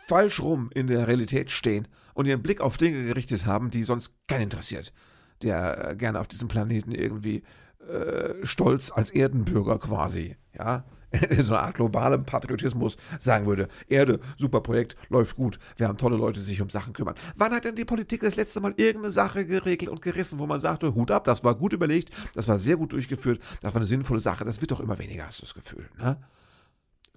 falsch 0.07 0.39
rum 0.41 0.69
in 0.73 0.87
der 0.87 1.07
Realität 1.07 1.51
stehen 1.51 1.87
und 2.13 2.27
ihren 2.27 2.41
Blick 2.41 2.61
auf 2.61 2.77
Dinge 2.77 3.03
gerichtet 3.03 3.45
haben, 3.45 3.69
die 3.71 3.83
sonst 3.83 4.13
keinen 4.27 4.43
interessiert, 4.43 4.93
der 5.41 5.91
äh, 5.91 5.95
gerne 5.95 6.19
auf 6.19 6.27
diesem 6.27 6.47
Planeten 6.47 6.91
irgendwie 6.91 7.43
äh, 7.89 8.45
stolz 8.45 8.91
als 8.91 9.09
Erdenbürger 9.09 9.79
quasi, 9.79 10.37
ja, 10.57 10.83
so 11.39 11.53
eine 11.53 11.63
Art 11.63 11.75
globalem 11.75 12.25
Patriotismus 12.25 12.97
sagen 13.19 13.45
würde, 13.45 13.67
Erde, 13.87 14.19
super 14.37 14.61
Projekt, 14.61 14.95
läuft 15.09 15.35
gut, 15.35 15.59
wir 15.77 15.87
haben 15.87 15.97
tolle 15.97 16.17
Leute, 16.17 16.39
die 16.39 16.45
sich 16.45 16.61
um 16.61 16.69
Sachen 16.69 16.93
kümmern. 16.93 17.15
Wann 17.35 17.53
hat 17.53 17.65
denn 17.65 17.75
die 17.75 17.85
Politik 17.85 18.21
das 18.21 18.35
letzte 18.35 18.61
Mal 18.61 18.73
irgendeine 18.77 19.11
Sache 19.11 19.45
geregelt 19.45 19.89
und 19.89 20.01
gerissen, 20.01 20.39
wo 20.39 20.45
man 20.45 20.59
sagte, 20.59 20.95
Hut 20.95 21.11
ab, 21.11 21.25
das 21.25 21.43
war 21.43 21.55
gut 21.55 21.73
überlegt, 21.73 22.11
das 22.33 22.47
war 22.47 22.57
sehr 22.57 22.77
gut 22.77 22.93
durchgeführt, 22.93 23.41
das 23.61 23.73
war 23.73 23.81
eine 23.81 23.85
sinnvolle 23.85 24.19
Sache, 24.19 24.45
das 24.45 24.61
wird 24.61 24.71
doch 24.71 24.79
immer 24.79 24.99
weniger, 24.99 25.25
hast 25.25 25.39
du 25.39 25.45
das 25.45 25.53
Gefühl, 25.53 25.89
ne? 25.97 26.17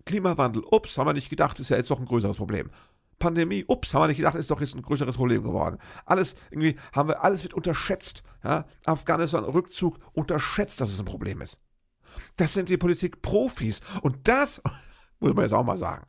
Klimawandel, 0.07 0.63
ups, 0.71 0.99
haben 0.99 1.07
wir 1.07 1.15
nicht 1.15 1.31
gedacht, 1.31 1.59
ist 1.61 1.71
ja 1.71 1.79
jetzt 1.79 1.91
doch 1.91 1.99
ein 1.99 2.05
größeres 2.05 2.37
Problem. 2.37 2.71
Pandemie, 3.25 3.65
ups, 3.67 3.95
haben 3.95 4.03
wir 4.03 4.09
nicht 4.09 4.19
gedacht, 4.19 4.35
ist 4.35 4.51
doch 4.51 4.61
jetzt 4.61 4.75
ein 4.75 4.83
größeres 4.83 5.17
Problem 5.17 5.43
geworden. 5.43 5.79
Alles 6.05 6.37
irgendwie 6.51 6.77
haben 6.93 7.09
wir, 7.09 7.25
alles 7.25 7.43
wird 7.43 7.55
unterschätzt. 7.55 8.23
Ja? 8.45 8.67
Afghanistan, 8.85 9.45
Rückzug, 9.45 9.99
unterschätzt, 10.13 10.83
dass 10.83 10.93
es 10.93 11.01
ein 11.01 11.07
Problem 11.07 11.41
ist. 11.41 11.59
Das 12.37 12.53
sind 12.53 12.69
die 12.69 12.77
Politikprofis. 12.77 13.81
Und 14.03 14.29
das, 14.29 14.63
muss 15.21 15.33
man 15.33 15.45
jetzt 15.45 15.55
auch 15.55 15.65
mal 15.65 15.79
sagen, 15.79 16.07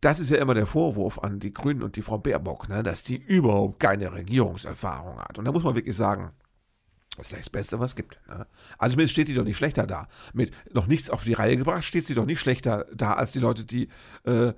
das 0.00 0.20
ist 0.20 0.30
ja 0.30 0.36
immer 0.36 0.54
der 0.54 0.66
Vorwurf 0.66 1.18
an 1.18 1.40
die 1.40 1.52
Grünen 1.52 1.82
und 1.82 1.96
die 1.96 2.02
Frau 2.02 2.18
Baerbock, 2.18 2.68
ne, 2.68 2.84
dass 2.84 3.02
die 3.02 3.16
überhaupt 3.16 3.80
keine 3.80 4.12
Regierungserfahrung 4.12 5.18
hat. 5.18 5.40
Und 5.40 5.44
da 5.44 5.50
muss 5.50 5.64
man 5.64 5.74
wirklich 5.74 5.96
sagen, 5.96 6.30
das 7.16 7.32
ist 7.32 7.38
das 7.38 7.50
Beste, 7.50 7.80
was 7.80 7.92
es 7.92 7.96
gibt. 7.96 8.18
Ne? 8.28 8.46
Also 8.78 8.94
zumindest 8.94 9.12
steht 9.12 9.28
die 9.28 9.34
doch 9.34 9.44
nicht 9.44 9.56
schlechter 9.56 9.86
da. 9.86 10.08
Mit 10.32 10.52
noch 10.72 10.86
nichts 10.86 11.10
auf 11.10 11.24
die 11.24 11.32
Reihe 11.32 11.56
gebracht, 11.56 11.84
steht 11.84 12.06
sie 12.06 12.14
doch 12.14 12.26
nicht 12.26 12.40
schlechter 12.40 12.86
da 12.94 13.14
als 13.14 13.32
die 13.32 13.40
Leute, 13.40 13.64
die 13.64 13.88
äh, 14.24 14.52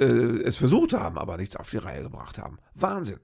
äh, 0.00 0.42
es 0.42 0.56
versucht 0.56 0.92
haben, 0.94 1.18
aber 1.18 1.36
nichts 1.36 1.56
auf 1.56 1.70
die 1.70 1.78
Reihe 1.78 2.02
gebracht 2.02 2.38
haben. 2.38 2.58
Wahnsinn. 2.74 3.20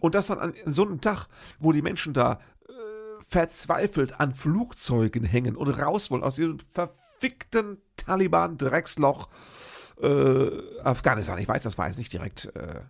Und 0.00 0.14
das 0.14 0.26
dann 0.26 0.38
an 0.38 0.54
so 0.66 0.84
einem 0.84 1.00
Tag, 1.00 1.28
wo 1.60 1.72
die 1.72 1.82
Menschen 1.82 2.12
da 2.12 2.40
verzweifelt 3.28 4.20
an 4.20 4.34
Flugzeugen 4.34 5.24
hängen 5.24 5.54
und 5.54 5.68
raus 5.68 6.10
wollen 6.10 6.22
aus 6.22 6.36
diesem 6.36 6.58
verfickten 6.70 7.78
Taliban-Drecksloch 7.96 9.28
äh, 10.00 10.80
Afghanistan. 10.82 11.38
Ich 11.38 11.48
weiß, 11.48 11.62
das 11.62 11.76
war 11.76 11.88
jetzt 11.88 11.98
nicht 11.98 12.12
direkt 12.12 12.46
äh, 12.56 12.80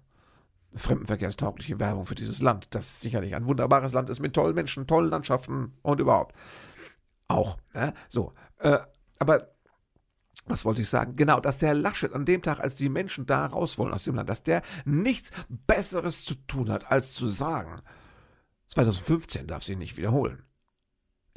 fremdenverkehrstaugliche 0.75 1.81
Werbung 1.81 2.05
für 2.05 2.15
dieses 2.15 2.41
Land, 2.41 2.75
das 2.75 3.01
sicherlich 3.01 3.35
ein 3.35 3.47
wunderbares 3.47 3.93
Land 3.93 4.11
ist 4.11 4.21
mit 4.21 4.35
tollen 4.35 4.55
Menschen, 4.55 4.87
tollen 4.87 5.11
Landschaften 5.11 5.73
und 5.83 6.01
überhaupt. 6.01 6.37
Auch. 7.27 7.59
Ne? 7.75 7.95
So. 8.09 8.33
Äh, 8.59 8.79
aber 9.19 9.51
was 10.47 10.65
wollte 10.65 10.83
ich 10.83 10.89
sagen? 10.89 11.17
Genau, 11.17 11.41
dass 11.41 11.59
der 11.59 11.75
Laschet 11.75 12.13
an 12.15 12.25
dem 12.25 12.43
Tag, 12.43 12.61
als 12.61 12.77
die 12.77 12.89
Menschen 12.89 13.27
da 13.27 13.47
raus 13.47 13.77
wollen 13.79 13.93
aus 13.93 14.05
dem 14.05 14.15
Land, 14.15 14.29
dass 14.29 14.43
der 14.43 14.63
nichts 14.85 15.31
Besseres 15.49 16.25
zu 16.25 16.35
tun 16.47 16.71
hat, 16.71 16.91
als 16.91 17.13
zu 17.13 17.27
sagen, 17.27 17.83
2015 18.67 19.47
darf 19.47 19.63
sie 19.63 19.77
nicht 19.77 19.97
wiederholen. 19.97 20.43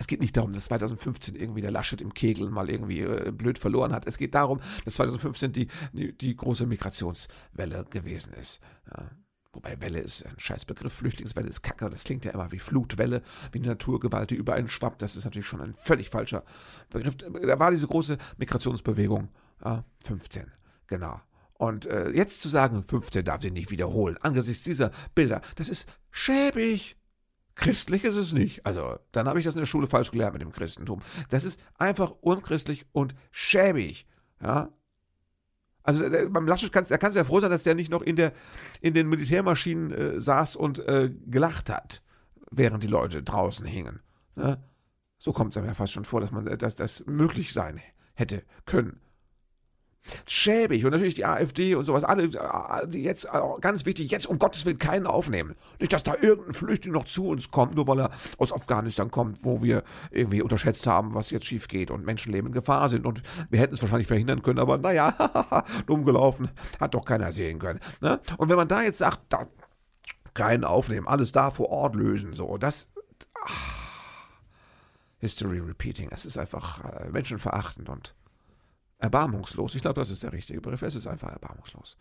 Es 0.02 0.08
geht 0.08 0.20
nicht 0.20 0.36
darum, 0.36 0.52
dass 0.52 0.66
2015 0.66 1.36
irgendwie 1.36 1.62
der 1.62 1.70
Laschet 1.70 2.02
im 2.02 2.16
Kegel 2.16 2.50
mal 2.50 2.72
irgendwie 2.72 3.02
äh, 3.02 3.32
blöd 3.32 3.60
verloren 3.60 3.94
hat. 3.94 4.08
Es 4.08 4.18
geht 4.18 4.34
darum, 4.34 4.60
dass 4.84 4.96
2015 4.96 5.54
die, 5.54 5.68
die, 5.94 6.18
die 6.18 6.36
große 6.36 6.66
Migrationswelle 6.66 7.86
gewesen 7.88 8.34
ist. 8.34 8.62
Ja. 8.92 9.12
Wobei 9.54 9.80
Welle 9.80 10.00
ist 10.00 10.26
ein 10.26 10.40
Scheißbegriff, 10.40 10.92
Flüchtlingswelle 10.92 11.50
ist 11.50 11.62
Kacke, 11.62 11.88
das 11.92 12.04
klingt 12.04 12.26
ja 12.26 12.32
immer 12.32 12.52
wie 12.52 12.58
Flutwelle, 12.58 13.22
wie 13.52 13.60
eine 13.60 13.68
Naturgewalt, 13.68 14.32
die 14.32 14.36
überall 14.36 14.68
schwappt. 14.68 15.04
Das 15.04 15.16
ist 15.16 15.26
natürlich 15.26 15.48
schon 15.48 15.62
ein 15.62 15.76
völlig 15.76 16.10
falscher 16.10 16.46
Begriff. 16.90 17.18
Da 17.18 17.60
war 17.60 17.70
diese 17.70 17.86
große 17.86 18.18
Migrationsbewegung, 18.38 19.30
ja, 19.64 19.84
15, 20.06 20.52
genau. 20.88 21.22
Und 21.54 21.86
äh, 21.86 22.10
jetzt 22.10 22.40
zu 22.40 22.50
sagen, 22.50 22.82
15 22.82 23.24
darf 23.24 23.42
sie 23.42 23.52
nicht 23.52 23.70
wiederholen, 23.70 24.18
angesichts 24.22 24.64
dieser 24.64 24.90
Bilder, 25.14 25.42
das 25.58 25.70
ist 25.70 25.88
schäbig. 26.10 26.96
Christlich 27.56 28.04
ist 28.04 28.16
es 28.16 28.34
nicht. 28.34 28.66
Also, 28.66 28.98
dann 29.12 29.28
habe 29.28 29.40
ich 29.40 29.46
das 29.46 29.56
in 29.56 29.62
der 29.62 29.66
Schule 29.66 29.88
falsch 29.88 30.12
gelernt 30.12 30.34
mit 30.34 30.42
dem 30.42 30.52
Christentum. 30.52 31.02
Das 31.30 31.44
ist 31.44 31.60
einfach 31.78 32.12
unchristlich 32.22 32.86
und 32.92 33.16
schäbig. 33.32 34.06
Ja. 34.42 34.70
Also 35.84 36.08
der, 36.08 36.30
beim 36.30 36.48
Laschet 36.48 36.72
kann 36.72 36.86
er 36.88 36.98
kann 36.98 37.12
ja 37.12 37.24
froh 37.24 37.40
sein, 37.40 37.50
dass 37.50 37.64
der 37.64 37.74
nicht 37.74 37.92
noch 37.92 38.04
in 38.04 38.16
der 38.16 38.34
in 38.82 38.94
den 38.94 39.08
Militärmaschinen 39.10 39.92
äh, 39.92 40.20
saß 40.20 40.56
und 40.56 40.80
äh, 40.80 41.12
gelacht 41.26 41.72
hat, 41.72 42.04
während 42.52 42.84
die 42.84 42.88
Leute 42.88 43.24
draußen 43.24 43.66
hingen. 43.66 44.00
Ne? 44.36 44.64
So 45.18 45.34
kommt 45.34 45.52
es 45.52 45.58
einem 45.58 45.68
ja 45.68 45.74
fast 45.74 45.94
schon 45.94 46.06
vor, 46.06 46.22
dass 46.22 46.32
man 46.32 46.46
dass 46.46 46.76
das 46.76 47.04
möglich 47.08 47.52
sein 47.52 47.82
hätte 48.14 48.44
können 48.66 49.00
schäbig. 50.26 50.84
Und 50.86 50.92
natürlich 50.92 51.16
die 51.16 51.26
AfD 51.26 51.76
und 51.76 51.86
sowas, 51.86 52.04
alle, 52.04 52.30
die 52.88 53.04
jetzt, 53.04 53.26
äh, 53.26 53.40
ganz 53.60 53.86
wichtig, 53.86 54.12
jetzt 54.12 54.26
um 54.28 54.40
Gottes 54.40 54.66
Willen 54.66 54.80
keinen 54.80 55.08
aufnehmen. 55.08 55.56
Nicht, 55.80 55.94
dass 55.94 56.04
da 56.04 56.16
irgendein 56.20 56.54
Flüchtling 56.54 56.94
noch 56.94 57.06
zu 57.06 57.28
uns 57.28 57.52
kommt, 57.52 57.76
nur 57.76 57.88
weil 57.88 58.00
er 58.00 58.12
aus 58.38 58.54
Afghanistan 58.54 59.12
kommt, 59.12 59.44
wo 59.44 59.62
wir 59.62 59.84
irgendwie 60.12 60.42
unterschätzt 60.42 60.88
haben, 60.88 61.14
was 61.14 61.30
jetzt 61.30 61.46
schief 61.46 61.68
geht 61.68 61.92
und 61.92 62.06
Menschenleben 62.06 62.48
in 62.48 62.54
Gefahr 62.54 62.90
sind. 62.90 63.06
Und 63.06 63.22
wir 63.50 63.60
hätten 63.60 63.74
es 63.74 63.82
wahrscheinlich 63.82 64.08
verhindern 64.08 64.42
können, 64.42 64.60
aber 64.60 64.78
naja, 64.78 65.16
dumm 65.86 66.06
gelaufen, 66.06 66.50
hat 66.80 66.94
doch 66.94 67.06
keiner 67.06 67.32
sehen 67.32 67.60
können. 67.60 67.80
Ne? 68.02 68.20
Und 68.38 68.50
wenn 68.50 68.58
man 68.58 68.68
da 68.68 68.82
jetzt 68.84 69.00
sagt, 69.00 69.22
da, 69.30 69.48
keinen 70.34 70.64
aufnehmen, 70.64 71.08
alles 71.08 71.32
da 71.32 71.52
vor 71.52 71.70
Ort 71.70 71.96
lösen, 71.96 72.34
so, 72.34 72.58
das. 72.58 72.90
Ach, 73.46 73.82
History 75.22 75.60
repeating, 75.60 76.10
es 76.12 76.26
ist 76.26 76.38
einfach 76.38 76.84
äh, 76.84 77.10
menschenverachtend 77.10 77.90
und 77.90 78.16
erbarmungslos. 79.02 79.76
Ich 79.76 79.82
glaube, 79.82 80.00
das 80.00 80.10
ist 80.10 80.24
der 80.24 80.32
richtige 80.32 80.62
Begriff. 80.62 80.82
Es 80.84 80.96
ist 80.96 81.08
einfach 81.08 81.30
erbarmungslos. 81.30 81.98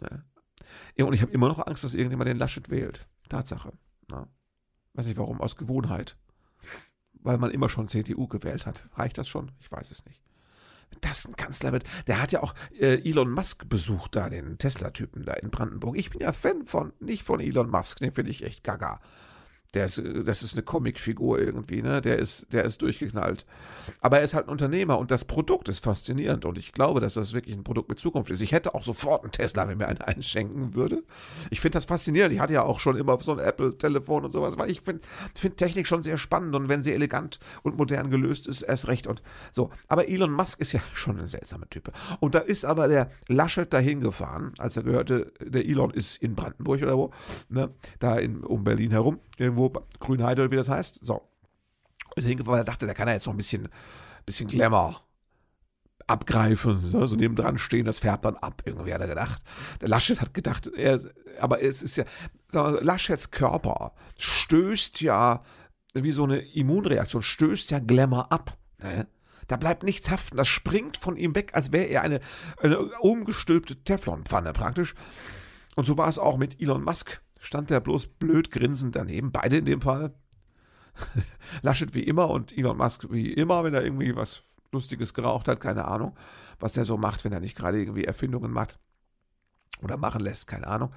Ja. 0.00 1.04
Und 1.04 1.12
ich 1.12 1.22
habe 1.22 1.32
immer 1.32 1.48
noch 1.48 1.66
Angst, 1.66 1.84
dass 1.84 1.94
irgendjemand 1.94 2.28
den 2.28 2.38
Laschet 2.38 2.70
wählt. 2.70 3.06
Tatsache. 3.28 3.72
Ja. 4.10 4.28
Weiß 4.94 5.06
nicht 5.06 5.18
warum, 5.18 5.40
aus 5.40 5.56
Gewohnheit. 5.56 6.16
Weil 7.14 7.38
man 7.38 7.50
immer 7.50 7.68
schon 7.68 7.88
CDU 7.88 8.28
gewählt 8.28 8.66
hat. 8.66 8.88
Reicht 8.94 9.18
das 9.18 9.28
schon? 9.28 9.50
Ich 9.58 9.70
weiß 9.70 9.90
es 9.90 10.04
nicht. 10.06 10.22
Wenn 10.90 11.00
das 11.00 11.26
ein 11.26 11.36
Kanzler 11.36 11.72
wird, 11.72 11.84
der 12.06 12.20
hat 12.20 12.32
ja 12.32 12.42
auch 12.42 12.54
äh, 12.78 13.08
Elon 13.08 13.30
Musk 13.30 13.68
besucht, 13.68 14.14
da, 14.14 14.28
den 14.28 14.58
Tesla-Typen 14.58 15.24
da 15.24 15.32
in 15.34 15.50
Brandenburg. 15.50 15.96
Ich 15.96 16.10
bin 16.10 16.20
ja 16.20 16.32
Fan 16.32 16.64
von, 16.66 16.92
nicht 17.00 17.24
von 17.24 17.40
Elon 17.40 17.70
Musk, 17.70 17.98
den 17.98 18.12
finde 18.12 18.30
ich 18.30 18.44
echt 18.44 18.62
gaga 18.62 19.00
Der 19.74 19.86
ist, 19.86 20.00
das 20.24 20.42
ist 20.42 20.54
eine 20.54 20.62
Comicfigur 20.62 21.38
irgendwie, 21.38 21.82
ne? 21.82 22.00
Der 22.00 22.18
ist, 22.18 22.46
der 22.52 22.64
ist 22.64 22.80
durchgeknallt. 22.82 23.44
Aber 24.00 24.18
er 24.18 24.24
ist 24.24 24.34
halt 24.34 24.46
ein 24.46 24.50
Unternehmer 24.50 24.98
und 24.98 25.10
das 25.10 25.24
Produkt 25.24 25.68
ist 25.68 25.80
faszinierend 25.84 26.44
und 26.44 26.58
ich 26.58 26.72
glaube, 26.72 27.00
dass 27.00 27.14
das 27.14 27.32
wirklich 27.32 27.56
ein 27.56 27.64
Produkt 27.64 27.88
mit 27.88 27.98
Zukunft 27.98 28.30
ist. 28.30 28.40
Ich 28.40 28.52
hätte 28.52 28.74
auch 28.74 28.84
sofort 28.84 29.22
einen 29.22 29.32
Tesla, 29.32 29.68
wenn 29.68 29.78
mir 29.78 29.88
einen 29.88 30.00
einschenken 30.00 30.74
würde. 30.74 31.02
Ich 31.50 31.60
finde 31.60 31.76
das 31.76 31.84
faszinierend. 31.84 32.32
Ich 32.32 32.40
hatte 32.40 32.52
ja 32.52 32.62
auch 32.62 32.78
schon 32.78 32.96
immer 32.96 33.18
so 33.20 33.32
ein 33.32 33.38
Apple-Telefon 33.38 34.24
und 34.24 34.30
sowas, 34.30 34.56
weil 34.58 34.70
ich 34.70 34.80
finde 34.80 35.02
find 35.34 35.56
Technik 35.56 35.86
schon 35.86 36.02
sehr 36.02 36.18
spannend 36.18 36.54
und 36.54 36.68
wenn 36.68 36.82
sie 36.82 36.92
elegant 36.92 37.38
und 37.62 37.76
modern 37.76 38.10
gelöst 38.10 38.46
ist, 38.46 38.62
erst 38.62 38.88
recht 38.88 39.06
und 39.06 39.22
so. 39.50 39.70
Aber 39.88 40.08
Elon 40.08 40.32
Musk 40.32 40.60
ist 40.60 40.72
ja 40.72 40.80
schon 40.94 41.18
ein 41.18 41.26
seltsamer 41.26 41.68
Typ. 41.68 41.92
Und 42.20 42.34
da 42.34 42.40
ist 42.40 42.64
aber 42.64 42.88
der 42.88 43.10
Laschet 43.28 43.72
dahin 43.72 44.00
gefahren, 44.00 44.52
als 44.58 44.76
er 44.76 44.84
gehörte, 44.84 45.32
der 45.40 45.66
Elon 45.66 45.90
ist 45.90 46.22
in 46.22 46.34
Brandenburg 46.34 46.82
oder 46.82 46.96
wo, 46.96 47.10
ne? 47.48 47.70
Da 47.98 48.16
in, 48.16 48.44
um 48.44 48.64
Berlin 48.64 48.90
herum, 48.90 49.18
irgendwo 49.38 49.63
Grünheide 49.98 50.42
oder 50.42 50.50
wie 50.50 50.56
das 50.56 50.68
heißt. 50.68 51.00
So. 51.02 51.22
Ist 52.16 52.26
hingefahren, 52.26 52.60
er 52.60 52.64
dachte, 52.64 52.86
der 52.86 52.94
kann 52.94 53.08
ja 53.08 53.14
jetzt 53.14 53.26
noch 53.26 53.34
ein 53.34 53.38
bisschen, 53.38 53.68
bisschen 54.24 54.48
Glamour 54.48 55.00
abgreifen, 56.06 56.80
so, 56.80 57.06
so 57.06 57.16
nebendran 57.16 57.58
stehen, 57.58 57.86
das 57.86 57.98
färbt 57.98 58.24
dann 58.24 58.36
ab, 58.36 58.62
irgendwie 58.64 58.92
hat 58.92 59.00
er 59.00 59.06
gedacht. 59.06 59.42
Der 59.80 59.88
Laschet 59.88 60.20
hat 60.20 60.34
gedacht, 60.34 60.66
er, 60.66 61.00
aber 61.40 61.62
es 61.62 61.82
ist 61.82 61.96
ja, 61.96 62.04
mal, 62.52 62.78
Laschets 62.82 63.30
Körper 63.30 63.92
stößt 64.18 65.00
ja, 65.00 65.42
wie 65.94 66.10
so 66.10 66.24
eine 66.24 66.38
Immunreaktion, 66.38 67.22
stößt 67.22 67.70
ja 67.70 67.78
Glamour 67.78 68.30
ab. 68.30 68.56
Ne? 68.78 69.06
Da 69.46 69.56
bleibt 69.56 69.82
nichts 69.82 70.10
haften, 70.10 70.36
das 70.36 70.48
springt 70.48 70.96
von 70.96 71.16
ihm 71.16 71.34
weg, 71.34 71.52
als 71.54 71.72
wäre 71.72 71.86
er 71.86 72.02
eine, 72.02 72.20
eine 72.58 72.78
umgestülpte 73.00 73.76
Teflonpfanne 73.76 74.52
praktisch. 74.52 74.94
Und 75.76 75.86
so 75.86 75.98
war 75.98 76.08
es 76.08 76.18
auch 76.18 76.36
mit 76.36 76.60
Elon 76.60 76.84
Musk 76.84 77.20
stand 77.44 77.70
er 77.70 77.80
bloß 77.80 78.06
blöd 78.06 78.50
grinsend 78.50 78.96
daneben, 78.96 79.30
beide 79.30 79.58
in 79.58 79.66
dem 79.66 79.82
Fall. 79.82 80.14
Laschet 81.62 81.94
wie 81.94 82.02
immer 82.02 82.30
und 82.30 82.56
Elon 82.56 82.76
Musk 82.76 83.06
wie 83.10 83.32
immer, 83.32 83.64
wenn 83.64 83.74
er 83.74 83.84
irgendwie 83.84 84.16
was 84.16 84.42
Lustiges 84.72 85.12
geraucht 85.12 85.46
hat, 85.46 85.60
keine 85.60 85.84
Ahnung, 85.84 86.16
was 86.58 86.76
er 86.76 86.84
so 86.84 86.96
macht, 86.96 87.24
wenn 87.24 87.32
er 87.32 87.40
nicht 87.40 87.56
gerade 87.56 87.78
irgendwie 87.78 88.04
Erfindungen 88.04 88.50
macht 88.50 88.78
oder 89.82 89.96
machen 89.96 90.20
lässt, 90.20 90.46
keine 90.46 90.66
Ahnung. 90.66 90.92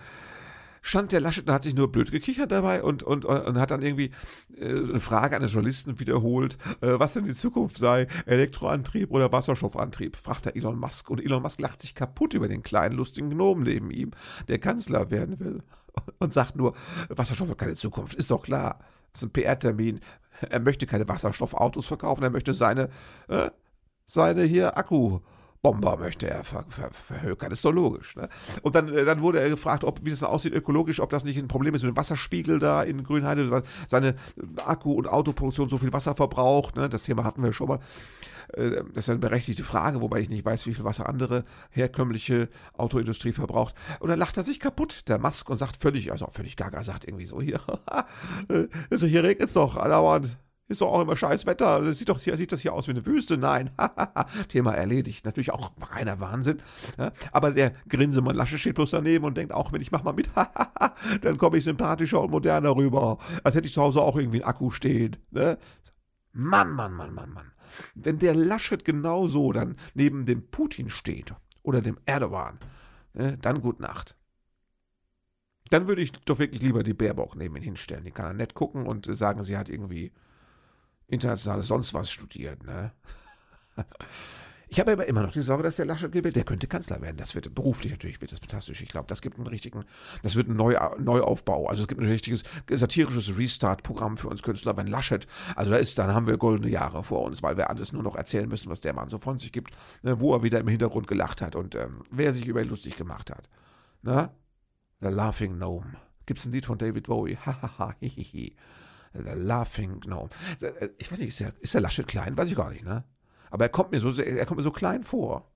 Stand 0.81 1.11
der 1.11 1.19
Laschet 1.19 1.45
und 1.45 1.53
hat 1.53 1.63
sich 1.63 1.75
nur 1.75 1.91
blöd 1.91 2.11
gekichert 2.11 2.51
dabei 2.51 2.81
und, 2.81 3.03
und, 3.03 3.25
und 3.25 3.59
hat 3.59 3.71
dann 3.71 3.81
irgendwie 3.81 4.11
äh, 4.57 4.69
eine 4.69 5.01
Frage 5.01 5.35
eines 5.35 5.51
Journalisten 5.51 5.99
wiederholt, 5.99 6.57
äh, 6.79 6.97
was 6.97 7.13
denn 7.13 7.25
die 7.25 7.33
Zukunft 7.33 7.77
sei, 7.77 8.07
Elektroantrieb 8.25 9.11
oder 9.11 9.31
Wasserstoffantrieb, 9.33 10.15
fragt 10.15 10.45
er 10.45 10.55
Elon 10.55 10.79
Musk. 10.79 11.09
Und 11.09 11.19
Elon 11.19 11.41
Musk 11.41 11.59
lacht 11.59 11.81
sich 11.81 11.93
kaputt 11.93 12.33
über 12.35 12.47
den 12.47 12.63
kleinen, 12.63 12.95
lustigen 12.95 13.31
Gnomen 13.31 13.63
neben 13.63 13.91
ihm, 13.91 14.11
der 14.47 14.59
Kanzler 14.59 15.11
werden 15.11 15.39
will 15.41 15.61
und 16.19 16.33
sagt 16.33 16.55
nur, 16.55 16.73
Wasserstoff 17.09 17.49
hat 17.49 17.57
keine 17.57 17.75
Zukunft, 17.75 18.15
ist 18.15 18.31
doch 18.31 18.43
klar. 18.43 18.79
Das 19.11 19.23
ist 19.23 19.29
ein 19.29 19.33
PR-Termin. 19.33 19.99
Er 20.49 20.59
möchte 20.59 20.85
keine 20.85 21.07
Wasserstoffautos 21.07 21.87
verkaufen, 21.87 22.23
er 22.23 22.29
möchte 22.29 22.53
seine, 22.53 22.89
äh, 23.27 23.49
seine 24.05 24.43
hier 24.43 24.77
Akkubomber 25.67 25.97
möchte 25.97 26.29
er 26.29 26.43
ver, 26.43 26.65
ver, 26.69 26.89
verhökern, 26.91 27.51
ist 27.51 27.65
doch 27.65 27.71
logisch. 27.71 28.15
Ne? 28.15 28.29
Und 28.61 28.75
dann, 28.75 28.93
äh, 28.93 29.05
dann 29.05 29.21
wurde 29.21 29.39
er 29.39 29.49
gefragt, 29.49 29.83
ob, 29.83 30.03
wie 30.05 30.09
das 30.09 30.23
aussieht 30.23 30.53
ökologisch, 30.53 30.99
ob 30.99 31.09
das 31.09 31.23
nicht 31.23 31.37
ein 31.37 31.47
Problem 31.47 31.73
ist 31.75 31.83
mit 31.83 31.93
dem 31.93 31.97
Wasserspiegel 31.97 32.59
da 32.59 32.83
in 32.83 33.03
Grünheide, 33.03 33.49
weil 33.51 33.63
seine 33.87 34.15
Akku- 34.57 34.93
und 34.93 35.07
Autoproduktion 35.07 35.69
so 35.69 35.77
viel 35.77 35.93
Wasser 35.93 36.15
verbraucht. 36.15 36.75
Ne? 36.75 36.89
Das 36.89 37.03
Thema 37.03 37.23
hatten 37.23 37.43
wir 37.43 37.53
schon 37.53 37.67
mal. 37.67 37.79
Äh, 38.53 38.83
das 38.93 39.05
ist 39.05 39.09
eine 39.09 39.19
berechtigte 39.19 39.63
Frage, 39.63 40.01
wobei 40.01 40.21
ich 40.21 40.29
nicht 40.29 40.45
weiß, 40.45 40.67
wie 40.67 40.73
viel 40.73 40.85
Wasser 40.85 41.09
andere 41.09 41.43
herkömmliche 41.71 42.49
Autoindustrie 42.77 43.33
verbraucht. 43.33 43.75
Und 43.99 44.09
dann 44.09 44.19
lacht 44.19 44.37
er 44.37 44.43
sich 44.43 44.59
kaputt, 44.59 45.07
der 45.07 45.19
Musk, 45.19 45.49
und 45.49 45.57
sagt 45.57 45.81
völlig, 45.81 46.11
also 46.11 46.27
völlig 46.31 46.55
gaga, 46.55 46.83
sagt 46.83 47.05
irgendwie 47.05 47.25
so, 47.25 47.41
hier, 47.47 47.59
also 48.89 49.07
hier 49.07 49.23
regnet 49.23 49.47
es 49.47 49.53
doch 49.53 49.77
andauernd. 49.77 50.37
Ist 50.69 50.81
doch 50.81 50.91
auch 50.91 51.01
immer 51.01 51.15
scheiß 51.15 51.45
Wetter. 51.45 51.81
Das 51.81 51.97
sieht 51.97 52.09
doch 52.09 52.19
sieht 52.19 52.51
das 52.51 52.59
hier 52.59 52.73
aus 52.73 52.87
wie 52.87 52.91
eine 52.91 53.05
Wüste? 53.05 53.37
Nein. 53.37 53.71
Thema 54.49 54.73
erledigt. 54.73 55.25
Natürlich 55.25 55.51
auch 55.51 55.71
reiner 55.79 56.19
Wahnsinn. 56.19 56.61
Ja, 56.97 57.11
aber 57.31 57.51
der 57.51 57.73
Grinsemann 57.87 58.35
Lasche 58.35 58.57
steht 58.57 58.75
bloß 58.75 58.91
daneben 58.91 59.23
und 59.23 59.37
denkt 59.37 59.53
auch, 59.53 59.71
wenn 59.71 59.81
ich 59.81 59.91
mach 59.91 60.03
mal 60.03 60.11
mit, 60.13 60.29
dann 61.21 61.37
komme 61.37 61.57
ich 61.57 61.63
sympathischer 61.63 62.21
und 62.21 62.31
moderner 62.31 62.75
rüber. 62.75 63.17
Als 63.43 63.55
hätte 63.55 63.67
ich 63.67 63.73
zu 63.73 63.81
Hause 63.81 64.01
auch 64.01 64.17
irgendwie 64.17 64.43
einen 64.43 64.49
Akku 64.49 64.71
stehen. 64.71 65.15
Ne? 65.31 65.57
Mann, 66.33 66.71
Mann, 66.71 66.93
Mann, 66.93 67.13
Mann, 67.13 67.31
Mann. 67.31 67.51
Wenn 67.95 68.19
der 68.19 68.35
Laschet 68.35 68.83
genauso 68.83 69.51
dann 69.53 69.77
neben 69.93 70.25
dem 70.25 70.49
Putin 70.49 70.89
steht 70.89 71.33
oder 71.63 71.81
dem 71.81 71.97
Erdogan, 72.05 72.59
ne, 73.13 73.37
dann 73.41 73.61
gut 73.61 73.79
Nacht. 73.79 74.17
Dann 75.69 75.87
würde 75.87 76.01
ich 76.01 76.11
doch 76.11 76.39
wirklich 76.39 76.61
lieber 76.61 76.83
die 76.83 76.93
Baerbock 76.93 77.35
neben 77.35 77.55
ihn 77.57 77.63
hinstellen. 77.63 78.05
Die 78.05 78.11
kann 78.11 78.25
er 78.25 78.33
nett 78.33 78.53
gucken 78.53 78.85
und 78.85 79.05
sagen, 79.17 79.43
sie 79.43 79.57
hat 79.57 79.69
irgendwie 79.69 80.13
internationales 81.07 81.67
sonst 81.67 81.93
was 81.93 82.11
studiert. 82.11 82.63
Ne? 82.63 82.91
Ich 84.69 84.81
habe 84.81 84.91
aber 84.91 85.07
immer 85.07 85.21
noch 85.21 85.31
die 85.31 85.41
Sorge, 85.41 85.63
dass 85.63 85.77
der 85.77 85.85
Laschet 85.85 86.11
gewählt, 86.11 86.35
der 86.35 86.43
könnte 86.43 86.67
Kanzler 86.67 87.01
werden. 87.01 87.15
Das 87.15 87.35
wird 87.35 87.55
beruflich 87.55 87.91
natürlich 87.91 88.19
wird 88.19 88.33
das 88.33 88.39
fantastisch. 88.39 88.81
Ich 88.81 88.89
glaube, 88.89 89.07
das 89.07 89.21
gibt 89.21 89.37
einen 89.37 89.47
richtigen, 89.47 89.85
das 90.23 90.35
wird 90.35 90.49
ein 90.49 90.57
Neu, 90.57 90.75
Neuaufbau. 90.99 91.67
Also 91.67 91.83
es 91.83 91.87
gibt 91.87 92.01
ein 92.01 92.07
richtiges 92.07 92.43
satirisches 92.69 93.37
Restart-Programm 93.37 94.17
für 94.17 94.27
uns 94.27 94.43
Künstler, 94.43 94.75
wenn 94.75 94.87
Laschet, 94.87 95.25
also 95.55 95.71
da 95.71 95.77
ist, 95.77 95.97
dann 95.97 96.13
haben 96.13 96.27
wir 96.27 96.37
goldene 96.37 96.69
Jahre 96.69 97.01
vor 97.03 97.23
uns, 97.23 97.41
weil 97.43 97.55
wir 97.55 97.69
alles 97.69 97.93
nur 97.93 98.03
noch 98.03 98.15
erzählen 98.15 98.49
müssen, 98.49 98.69
was 98.69 98.81
der 98.81 98.91
Mann 98.91 99.07
so 99.07 99.17
von 99.17 99.39
sich 99.39 99.53
gibt, 99.53 99.71
ne, 100.01 100.19
wo 100.19 100.33
er 100.33 100.43
wieder 100.43 100.59
im 100.59 100.67
Hintergrund 100.67 101.07
gelacht 101.07 101.41
hat 101.41 101.55
und 101.55 101.75
ähm, 101.75 102.03
wer 102.11 102.33
sich 102.33 102.45
über 102.45 102.61
ihn 102.61 102.67
lustig 102.67 102.97
gemacht 102.97 103.31
hat. 103.31 103.49
Na? 104.01 104.33
The 104.99 105.07
Laughing 105.07 105.53
Gnome. 105.53 105.95
Gibt 106.25 106.39
es 106.39 106.45
ein 106.45 106.51
Lied 106.51 106.65
von 106.65 106.77
David 106.77 107.07
Bowie? 107.07 107.37
Hahaha, 107.45 107.95
hihihi. 108.01 108.53
The 109.23 109.31
Laughing 109.33 109.99
Gnome. 110.01 110.29
Äh, 110.61 110.89
ich 110.97 111.11
weiß 111.11 111.19
nicht, 111.19 111.29
ist 111.29 111.39
der, 111.39 111.53
ist 111.59 111.73
der 111.73 111.81
Laschet 111.81 112.07
klein? 112.07 112.37
Weiß 112.37 112.49
ich 112.49 112.55
gar 112.55 112.69
nicht, 112.69 112.83
ne? 112.83 113.03
Aber 113.49 113.65
er 113.65 113.69
kommt 113.69 113.91
mir 113.91 113.99
so, 113.99 114.11
er 114.21 114.45
kommt 114.45 114.57
mir 114.57 114.63
so 114.63 114.71
klein 114.71 115.03
vor. 115.03 115.51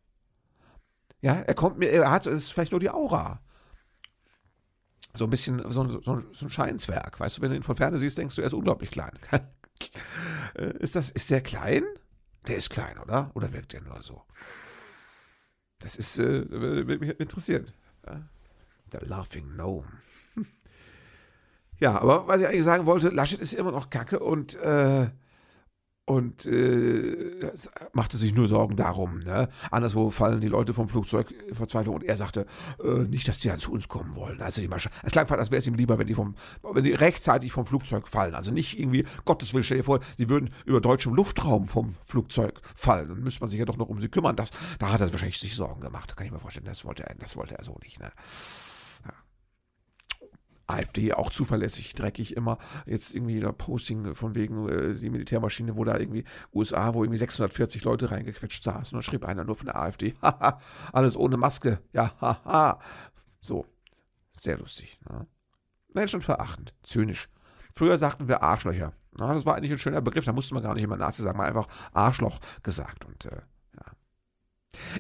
Ja, 1.22 1.34
er 1.34 1.54
kommt 1.54 1.78
mir, 1.78 1.90
er 1.90 2.10
hat, 2.10 2.26
es 2.26 2.46
ist 2.46 2.54
vielleicht 2.54 2.72
nur 2.72 2.80
die 2.80 2.90
Aura. 2.90 3.42
So 5.14 5.26
ein 5.26 5.30
bisschen, 5.30 5.60
so, 5.70 5.88
so, 6.02 6.02
so 6.32 6.46
ein 6.46 6.50
Scheinzwerg. 6.50 7.20
Weißt 7.20 7.38
du, 7.38 7.42
wenn 7.42 7.52
du 7.52 7.58
ihn 7.58 7.64
von 7.64 7.76
Ferne 7.76 7.98
siehst, 7.98 8.18
denkst 8.18 8.36
du, 8.36 8.42
er 8.42 8.48
ist 8.48 8.54
unglaublich 8.54 8.92
klein. 8.92 9.12
Äh, 10.54 10.78
ist 10.78 10.96
das, 10.96 11.10
ist 11.10 11.32
der 11.32 11.42
klein? 11.42 11.84
Der 12.46 12.58
ist 12.58 12.70
klein, 12.70 13.00
oder? 13.00 13.32
Oder 13.34 13.52
wirkt 13.52 13.74
der 13.74 13.82
nur 13.82 14.04
so? 14.04 14.22
Das 15.80 15.96
ist, 15.96 16.20
äh, 16.20 16.44
mich 16.84 17.20
interessieren. 17.20 17.72
Ja? 18.06 18.22
The 18.92 18.98
Laughing 19.06 19.50
Gnome. 19.54 19.88
Ja, 21.82 22.00
aber 22.00 22.28
was 22.28 22.40
ich 22.40 22.48
eigentlich 22.48 22.64
sagen 22.64 22.86
wollte, 22.86 23.10
Laschet 23.10 23.40
ist 23.40 23.54
immer 23.54 23.72
noch 23.72 23.90
kacke 23.90 24.20
und 24.20 24.56
äh, 24.56 25.10
und 26.06 26.46
äh, 26.46 27.52
machte 27.94 28.18
sich 28.18 28.34
nur 28.36 28.48
Sorgen 28.48 28.76
darum. 28.76 29.20
Ne? 29.20 29.48
Anderswo 29.72 30.10
fallen 30.10 30.42
die 30.42 30.48
Leute 30.48 30.74
vom 30.74 30.90
Flugzeug 30.90 31.34
Verzweiflung 31.54 31.96
und 31.96 32.04
er 32.04 32.18
sagte, 32.18 32.46
äh, 32.84 33.04
nicht, 33.08 33.28
dass 33.28 33.40
die 33.40 33.48
dann 33.48 33.60
zu 33.60 33.72
uns 33.72 33.88
kommen 33.88 34.14
wollen. 34.16 34.42
Also 34.42 34.62
es 34.62 35.12
klang 35.12 35.28
fast, 35.28 35.40
als 35.40 35.52
wäre 35.52 35.60
es 35.60 35.68
ihm 35.68 35.76
lieber, 35.76 35.98
wenn 35.98 36.08
die, 36.08 36.14
vom, 36.14 36.36
wenn 36.64 36.84
die 36.84 36.94
rechtzeitig 36.94 37.52
vom 37.52 37.66
Flugzeug 37.66 38.08
fallen. 38.08 38.36
Also 38.36 38.52
nicht 38.52 38.78
irgendwie, 38.78 39.06
Gottes 39.26 39.54
Willen, 39.54 39.64
stell 39.64 39.78
dir 39.78 39.84
vor, 39.84 40.02
sie 40.18 40.28
würden 40.28 40.50
über 40.66 40.82
deutschem 40.82 41.14
Luftraum 41.14 41.68
vom 41.68 41.96
Flugzeug 42.04 42.62
fallen. 42.76 43.08
Dann 43.08 43.24
müsste 43.24 43.42
man 43.42 43.50
sich 43.50 43.60
ja 43.60 43.66
doch 43.66 43.78
noch 43.78 43.88
um 43.90 44.02
sie 44.02 44.10
kümmern. 44.10 44.36
Das, 44.36 44.52
da 44.80 44.92
hat 44.92 45.02
er 45.02 45.12
wahrscheinlich 45.12 45.40
sich 45.40 45.56
Sorgen 45.56 45.82
gemacht. 45.82 46.16
Kann 46.18 46.26
ich 46.26 46.34
mir 46.34 46.40
vorstellen. 46.40 46.66
Das 46.66 46.84
wollte 46.84 47.08
er, 47.08 47.16
das 47.16 47.38
wollte 47.38 47.58
er 47.58 47.64
so 47.64 47.78
nicht. 47.82 48.00
Ne? 48.00 48.12
AfD 50.72 51.14
auch 51.14 51.30
zuverlässig, 51.30 51.94
dreckig 51.96 52.36
immer. 52.36 52.58
Jetzt 52.86 53.14
irgendwie 53.14 53.40
da 53.40 53.52
Posting 53.52 54.16
von 54.16 54.36
wegen 54.36 54.68
äh, 54.70 54.94
die 54.96 55.10
Militärmaschine, 55.10 55.76
wo 55.76 55.84
da 55.84 55.98
irgendwie 55.98 56.24
USA, 56.54 56.94
wo 56.94 57.04
irgendwie 57.04 57.18
640 57.18 57.84
Leute 57.84 58.12
reingequetscht 58.12 58.64
saßen. 58.64 58.96
Und 58.96 59.04
dann 59.04 59.10
schrieb 59.10 59.26
einer 59.26 59.44
nur 59.44 59.56
von 59.56 59.68
der 59.68 59.78
AfD, 59.78 60.16
haha, 60.22 60.60
alles 60.94 61.16
ohne 61.16 61.38
Maske. 61.38 61.80
Ja, 61.94 62.14
haha. 62.20 62.80
So, 63.40 63.66
sehr 64.34 64.58
lustig. 64.58 65.00
Ne? 65.10 65.28
Menschenverachtend, 65.94 66.74
zynisch. 66.84 67.30
Früher 67.74 67.98
sagten 67.98 68.28
wir 68.28 68.44
Arschlöcher. 68.44 68.94
Na, 69.18 69.34
das 69.34 69.46
war 69.46 69.56
eigentlich 69.56 69.72
ein 69.72 69.80
schöner 69.80 70.02
Begriff, 70.02 70.26
da 70.26 70.34
musste 70.34 70.54
man 70.54 70.64
gar 70.64 70.74
nicht 70.74 70.84
immer 70.84 70.98
Nazi 70.98 71.22
sagen, 71.22 71.38
man 71.38 71.48
einfach 71.48 71.68
Arschloch 71.94 72.40
gesagt. 72.64 73.06
Und 73.06 73.26
äh. 73.26 73.42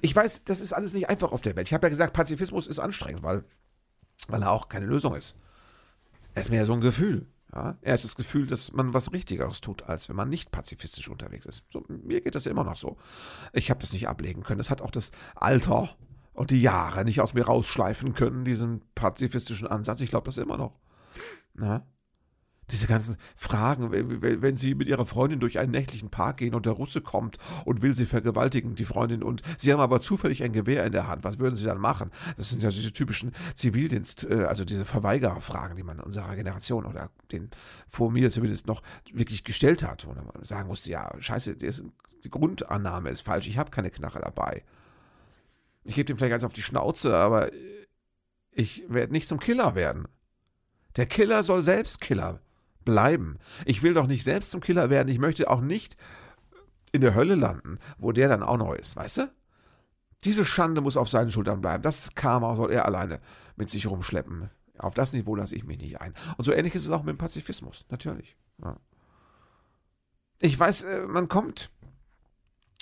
Ich 0.01 0.15
weiß, 0.15 0.43
das 0.43 0.61
ist 0.61 0.73
alles 0.73 0.93
nicht 0.93 1.09
einfach 1.09 1.31
auf 1.31 1.41
der 1.41 1.55
Welt. 1.55 1.67
Ich 1.67 1.73
habe 1.73 1.85
ja 1.85 1.89
gesagt, 1.89 2.13
Pazifismus 2.13 2.67
ist 2.67 2.79
anstrengend, 2.79 3.23
weil, 3.23 3.43
weil 4.27 4.43
er 4.43 4.51
auch 4.51 4.69
keine 4.69 4.85
Lösung 4.85 5.15
ist. 5.15 5.35
Er 6.33 6.41
ist 6.41 6.49
mehr 6.49 6.65
so 6.65 6.73
ein 6.73 6.81
Gefühl. 6.81 7.27
Ja? 7.53 7.77
Er 7.81 7.93
ist 7.93 8.03
das 8.03 8.15
Gefühl, 8.15 8.47
dass 8.47 8.71
man 8.73 8.93
was 8.93 9.11
Richtigeres 9.11 9.61
tut, 9.61 9.83
als 9.83 10.09
wenn 10.09 10.15
man 10.15 10.29
nicht 10.29 10.51
pazifistisch 10.51 11.09
unterwegs 11.09 11.45
ist. 11.45 11.63
So, 11.69 11.83
mir 11.87 12.21
geht 12.21 12.35
das 12.35 12.45
ja 12.45 12.51
immer 12.51 12.63
noch 12.63 12.77
so. 12.77 12.97
Ich 13.53 13.69
habe 13.69 13.81
das 13.81 13.93
nicht 13.93 14.07
ablegen 14.07 14.43
können. 14.43 14.59
Das 14.59 14.69
hat 14.69 14.81
auch 14.81 14.91
das 14.91 15.11
Alter 15.35 15.95
und 16.33 16.51
die 16.51 16.61
Jahre 16.61 17.03
nicht 17.03 17.21
aus 17.21 17.33
mir 17.33 17.45
rausschleifen 17.45 18.13
können, 18.13 18.45
diesen 18.45 18.81
pazifistischen 18.95 19.67
Ansatz. 19.67 20.01
Ich 20.01 20.09
glaube 20.09 20.25
das 20.25 20.37
immer 20.37 20.57
noch. 20.57 20.79
Na? 21.53 21.85
Diese 22.71 22.87
ganzen 22.87 23.17
Fragen, 23.35 23.91
wenn 23.91 24.55
sie 24.55 24.75
mit 24.75 24.87
ihrer 24.87 25.05
Freundin 25.05 25.41
durch 25.41 25.59
einen 25.59 25.71
nächtlichen 25.71 26.09
Park 26.09 26.37
gehen 26.37 26.55
und 26.55 26.65
der 26.65 26.73
Russe 26.73 27.01
kommt 27.01 27.37
und 27.65 27.81
will 27.81 27.95
sie 27.95 28.05
vergewaltigen, 28.05 28.75
die 28.75 28.85
Freundin, 28.85 29.23
und 29.23 29.41
sie 29.57 29.73
haben 29.73 29.81
aber 29.81 29.99
zufällig 29.99 30.41
ein 30.41 30.53
Gewehr 30.53 30.85
in 30.85 30.93
der 30.93 31.07
Hand, 31.07 31.25
was 31.25 31.37
würden 31.37 31.55
sie 31.55 31.65
dann 31.65 31.79
machen? 31.79 32.11
Das 32.37 32.49
sind 32.49 32.63
ja 32.63 32.69
diese 32.69 32.93
typischen 32.93 33.33
Zivildienst, 33.55 34.23
äh, 34.29 34.45
also 34.45 34.63
diese 34.63 34.85
Verweigererfragen, 34.85 35.75
die 35.75 35.83
man 35.83 35.99
unserer 35.99 36.33
Generation 36.35 36.85
oder 36.85 37.09
den 37.31 37.49
vor 37.87 38.09
mir 38.09 38.31
zumindest 38.31 38.67
noch 38.67 38.81
wirklich 39.11 39.43
gestellt 39.43 39.83
hat, 39.83 40.07
wo 40.07 40.13
man 40.13 40.25
sagen 40.43 40.69
musste, 40.69 40.91
ja, 40.91 41.11
scheiße, 41.19 41.55
die 41.55 42.29
Grundannahme 42.29 43.09
ist 43.09 43.21
falsch, 43.21 43.47
ich 43.47 43.57
habe 43.57 43.71
keine 43.71 43.89
Knarre 43.89 44.21
dabei. 44.21 44.63
Ich 45.83 45.95
gebe 45.95 46.05
dem 46.05 46.15
vielleicht 46.15 46.31
ganz 46.31 46.43
auf 46.43 46.53
die 46.53 46.61
Schnauze, 46.61 47.17
aber 47.17 47.49
ich 48.51 48.85
werde 48.87 49.11
nicht 49.11 49.27
zum 49.27 49.39
Killer 49.39 49.75
werden. 49.75 50.07
Der 50.95 51.05
Killer 51.05 51.43
soll 51.43 51.63
selbst 51.63 51.99
Killer 51.99 52.33
werden 52.33 52.50
bleiben. 52.85 53.37
Ich 53.65 53.83
will 53.83 53.93
doch 53.93 54.07
nicht 54.07 54.23
selbst 54.23 54.51
zum 54.51 54.61
Killer 54.61 54.89
werden. 54.89 55.09
Ich 55.09 55.19
möchte 55.19 55.49
auch 55.49 55.61
nicht 55.61 55.97
in 56.91 57.01
der 57.01 57.15
Hölle 57.15 57.35
landen, 57.35 57.79
wo 57.97 58.11
der 58.11 58.27
dann 58.27 58.43
auch 58.43 58.57
noch 58.57 58.73
ist, 58.73 58.95
weißt 58.95 59.17
du? 59.17 59.31
Diese 60.23 60.45
Schande 60.45 60.81
muss 60.81 60.97
auf 60.97 61.09
seinen 61.09 61.31
Schultern 61.31 61.61
bleiben. 61.61 61.81
Das 61.81 62.13
Karma 62.13 62.55
soll 62.55 62.71
er 62.71 62.85
alleine 62.85 63.19
mit 63.55 63.69
sich 63.69 63.87
rumschleppen. 63.87 64.49
Auf 64.77 64.93
das 64.93 65.13
Niveau 65.13 65.35
lasse 65.35 65.55
ich 65.55 65.63
mich 65.63 65.79
nicht 65.79 66.01
ein. 66.01 66.13
Und 66.37 66.43
so 66.43 66.51
ähnlich 66.51 66.75
ist 66.75 66.85
es 66.85 66.91
auch 66.91 67.03
mit 67.03 67.15
dem 67.15 67.17
Pazifismus, 67.17 67.85
natürlich. 67.89 68.35
Ja. 68.61 68.77
Ich 70.41 70.59
weiß, 70.59 70.83
äh, 70.83 71.07
man 71.07 71.27
kommt 71.27 71.71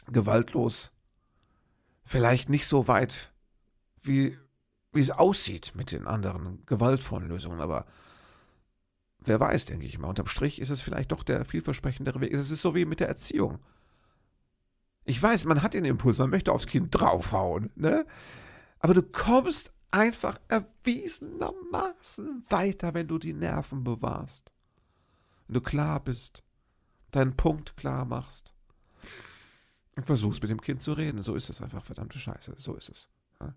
gewaltlos 0.07 0.91
vielleicht 2.03 2.49
nicht 2.49 2.67
so 2.67 2.87
weit, 2.87 3.31
wie, 4.01 4.37
wie 4.91 4.99
es 4.99 5.11
aussieht 5.11 5.73
mit 5.75 5.91
den 5.91 6.07
anderen 6.07 6.65
gewaltvollen 6.65 7.27
Lösungen, 7.27 7.61
aber 7.61 7.85
Wer 9.21 9.39
weiß, 9.39 9.65
denke 9.65 9.85
ich 9.85 9.99
mal. 9.99 10.07
Unterm 10.07 10.27
Strich 10.27 10.59
ist 10.59 10.69
es 10.69 10.81
vielleicht 10.81 11.11
doch 11.11 11.23
der 11.23 11.45
vielversprechendere 11.45 12.21
Weg. 12.21 12.33
Es 12.33 12.51
ist 12.51 12.61
so 12.61 12.73
wie 12.75 12.85
mit 12.85 12.99
der 12.99 13.09
Erziehung. 13.09 13.59
Ich 15.05 15.21
weiß, 15.21 15.45
man 15.45 15.61
hat 15.61 15.73
den 15.73 15.85
Impuls, 15.85 16.17
man 16.19 16.29
möchte 16.29 16.51
aufs 16.51 16.67
Kind 16.67 16.89
draufhauen, 16.91 17.71
ne? 17.75 18.05
Aber 18.79 18.93
du 18.93 19.01
kommst 19.01 19.73
einfach 19.91 20.39
erwiesenermaßen 20.47 22.43
weiter, 22.49 22.93
wenn 22.93 23.07
du 23.07 23.17
die 23.17 23.33
Nerven 23.33 23.83
bewahrst. 23.83 24.53
Wenn 25.47 25.55
du 25.55 25.61
klar 25.61 25.99
bist, 25.99 26.43
deinen 27.11 27.35
Punkt 27.35 27.75
klar 27.75 28.05
machst 28.05 28.53
und 29.95 30.05
versuchst 30.05 30.41
mit 30.41 30.51
dem 30.51 30.61
Kind 30.61 30.81
zu 30.81 30.93
reden. 30.93 31.21
So 31.21 31.35
ist 31.35 31.49
es 31.49 31.61
einfach, 31.61 31.83
verdammte 31.83 32.19
Scheiße. 32.19 32.53
So 32.57 32.75
ist 32.75 32.89
es. 32.89 33.09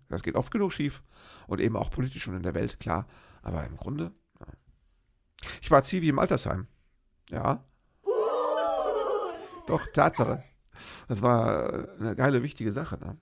Das 0.09 0.23
geht 0.23 0.35
oft 0.35 0.51
genug 0.51 0.73
schief 0.73 1.03
und 1.45 1.61
eben 1.61 1.75
auch 1.75 1.91
politisch 1.91 2.27
und 2.27 2.35
in 2.35 2.43
der 2.43 2.53
Welt, 2.53 2.79
klar. 2.79 3.07
Aber 3.41 3.65
im 3.65 3.77
Grunde 3.77 4.11
ich 5.61 5.71
war 5.71 5.83
Zivi 5.83 6.09
im 6.09 6.19
Altersheim. 6.19 6.67
Ja. 7.29 7.63
Doch, 9.67 9.87
Tatsache. 9.93 10.43
Das 11.07 11.21
war 11.21 11.87
eine 11.99 12.15
geile, 12.15 12.43
wichtige 12.43 12.71
Sache. 12.71 12.97
Ne? 12.99 13.17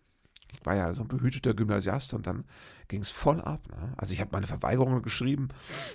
Ich 0.53 0.65
war 0.65 0.75
ja 0.75 0.93
so 0.93 1.01
ein 1.01 1.07
behüteter 1.07 1.53
Gymnasiast 1.53 2.13
und 2.13 2.27
dann 2.27 2.45
ging 2.87 3.01
es 3.01 3.09
voll 3.09 3.41
ab. 3.41 3.67
Ne? 3.69 3.93
Also 3.97 4.13
ich 4.13 4.21
habe 4.21 4.31
meine 4.33 4.47
Verweigerungen 4.47 5.01
geschrieben, 5.01 5.49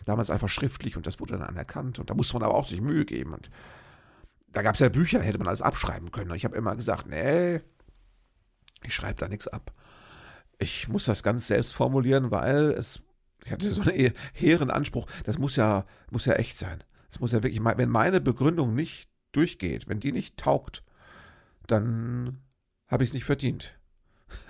damals 0.04 0.30
einfach 0.30 0.48
schriftlich 0.48 0.96
und 0.96 1.06
das 1.06 1.20
wurde 1.20 1.34
dann 1.34 1.42
anerkannt. 1.42 1.98
Und 1.98 2.10
da 2.10 2.14
musste 2.14 2.34
man 2.34 2.44
aber 2.44 2.54
auch 2.54 2.68
sich 2.68 2.80
Mühe 2.80 3.04
geben. 3.04 3.32
Und 3.34 3.50
da 4.52 4.62
gab 4.62 4.74
es 4.74 4.80
ja 4.80 4.88
Bücher, 4.88 5.20
hätte 5.20 5.38
man 5.38 5.48
alles 5.48 5.62
abschreiben 5.62 6.10
können. 6.10 6.30
Und 6.30 6.36
ich 6.36 6.44
habe 6.44 6.56
immer 6.56 6.76
gesagt, 6.76 7.06
nee, 7.06 7.60
ich 8.82 8.94
schreibe 8.94 9.20
da 9.20 9.28
nichts 9.28 9.48
ab. 9.48 9.72
Ich 10.58 10.88
muss 10.88 11.04
das 11.04 11.22
ganz 11.22 11.48
selbst 11.48 11.74
formulieren, 11.74 12.30
weil 12.30 12.70
es 12.70 13.02
ich 13.46 13.52
hatte 13.52 13.70
so 13.70 13.82
einen 13.82 14.12
hehren 14.32 14.70
Anspruch. 14.70 15.06
Das 15.24 15.38
muss 15.38 15.54
ja, 15.54 15.86
muss 16.10 16.26
ja 16.26 16.34
echt 16.34 16.58
sein. 16.58 16.82
Das 17.10 17.20
muss 17.20 17.30
ja 17.30 17.44
wirklich, 17.44 17.64
wenn 17.64 17.88
meine 17.88 18.20
Begründung 18.20 18.74
nicht 18.74 19.08
durchgeht, 19.30 19.88
wenn 19.88 20.00
die 20.00 20.10
nicht 20.10 20.36
taugt, 20.36 20.82
dann 21.68 22.40
habe 22.88 23.04
ich 23.04 23.10
es 23.10 23.14
nicht 23.14 23.24
verdient. 23.24 23.78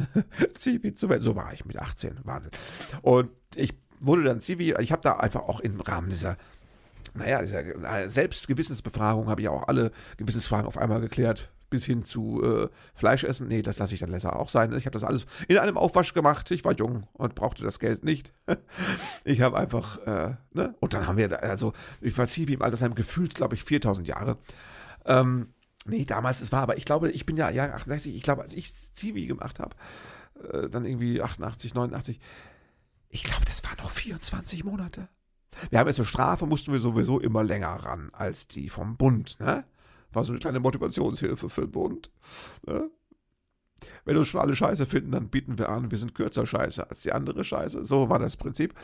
Zivi 0.54 0.94
zu 0.94 1.11
werden. 1.11 1.22
So 1.22 1.37
war 1.37 1.52
ich 1.52 1.66
mit 1.66 1.76
18. 1.76 2.20
Wahnsinn. 2.24 2.52
Und 3.02 3.30
ich 3.54 3.74
wurde 4.00 4.24
dann 4.24 4.40
Zivi, 4.40 4.74
ich 4.80 4.92
habe 4.92 5.02
da 5.02 5.18
einfach 5.18 5.42
auch 5.42 5.61
im 5.61 5.78
Rahmen 5.82 6.09
dieser, 6.09 6.38
naja, 7.12 7.42
dieser 7.42 8.09
Selbstgewissensbefragung 8.09 9.28
habe 9.28 9.42
ich 9.42 9.48
auch 9.48 9.68
alle 9.68 9.92
Gewissensfragen 10.16 10.66
auf 10.66 10.78
einmal 10.78 11.02
geklärt 11.02 11.50
bis 11.70 11.85
hin 11.85 12.05
zu 12.05 12.42
äh, 12.42 12.68
Fleisch 12.94 13.24
essen. 13.24 13.48
Nee, 13.48 13.62
das 13.62 13.79
lasse 13.79 13.94
ich 13.94 14.00
dann 14.00 14.11
lesser 14.11 14.37
auch 14.37 14.48
sein. 14.48 14.72
Ich 14.74 14.87
habe 14.87 14.92
das 14.92 15.05
alles 15.05 15.26
in 15.48 15.59
einem 15.59 15.76
Aufwasch 15.76 16.14
gemacht. 16.14 16.50
Ich 16.50 16.64
war 16.64 16.74
jung 16.74 17.07
und 17.12 17.35
brauchte 17.35 17.62
das 17.62 17.79
Geld 17.79 18.05
nicht. 18.05 18.33
ich 19.24 19.40
habe 19.40 19.57
einfach, 19.57 19.98
äh, 20.07 20.37
ne? 20.52 20.74
Und 20.81 20.94
dann 20.94 21.07
haben 21.07 21.16
wir, 21.16 21.42
also, 21.42 21.72
ich 22.00 22.16
war 22.16 22.26
Zivi 22.26 22.55
im 22.55 22.62
Altersheim 22.62 22.94
gefühlt, 22.94 23.35
glaube 23.35 23.55
ich, 23.55 23.64
4000 23.64 24.07
Jahre. 24.07 24.38
Ähm, 25.05 25.48
nee, 25.87 26.05
damals, 26.05 26.40
es 26.40 26.52
war 26.52 26.62
aber, 26.62 26.76
ich 26.76 26.85
glaube, 26.85 27.11
ich 27.11 27.26
bin 27.26 27.37
ja 27.37 27.50
Jahr 27.50 27.74
68, 27.74 28.14
ich 28.14 28.22
glaube, 28.22 28.42
als 28.42 28.55
ich 28.55 28.72
Zivi 28.92 29.26
gemacht 29.26 29.61
habe, 29.61 29.76
äh, 30.52 30.68
dann 30.68 30.85
irgendwie 30.85 31.22
88, 31.22 31.74
89, 31.74 32.20
ich 33.09 33.24
glaube, 33.24 33.44
das 33.44 33.64
waren 33.64 33.76
noch 33.79 33.90
24 33.90 34.64
Monate. 34.64 35.09
Wir 35.70 35.79
haben 35.79 35.87
jetzt 35.88 35.98
eine 35.98 36.07
Strafe, 36.07 36.46
mussten 36.46 36.72
wir 36.72 36.81
sowieso 36.81 37.18
immer 37.18 37.42
länger 37.42 37.68
ran 37.68 38.11
als 38.12 38.46
die 38.46 38.68
vom 38.68 38.96
Bund, 38.96 39.38
ne? 39.40 39.64
War 40.12 40.25
so 40.25 40.33
eine 40.33 40.40
kleine 40.40 40.61
Motivationshilfe 40.61 41.49
für 41.49 41.62
den 41.62 41.73
Bund. 41.73 42.11
Ne? 42.66 42.90
Wenn 44.05 44.16
uns 44.16 44.29
schon 44.29 44.40
alle 44.40 44.55
scheiße 44.55 44.87
finden, 44.87 45.12
dann 45.12 45.29
bieten 45.29 45.59
wir 45.59 45.69
an, 45.69 45.90
wir 45.90 45.99
sind 45.99 46.14
kürzer 46.14 46.47
scheiße 46.47 46.88
als 46.88 47.03
die 47.03 47.12
andere 47.12 47.45
Scheiße. 47.45 47.85
So 47.85 48.09
war 48.09 48.19
das 48.19 48.37
Prinzip. 48.37 48.75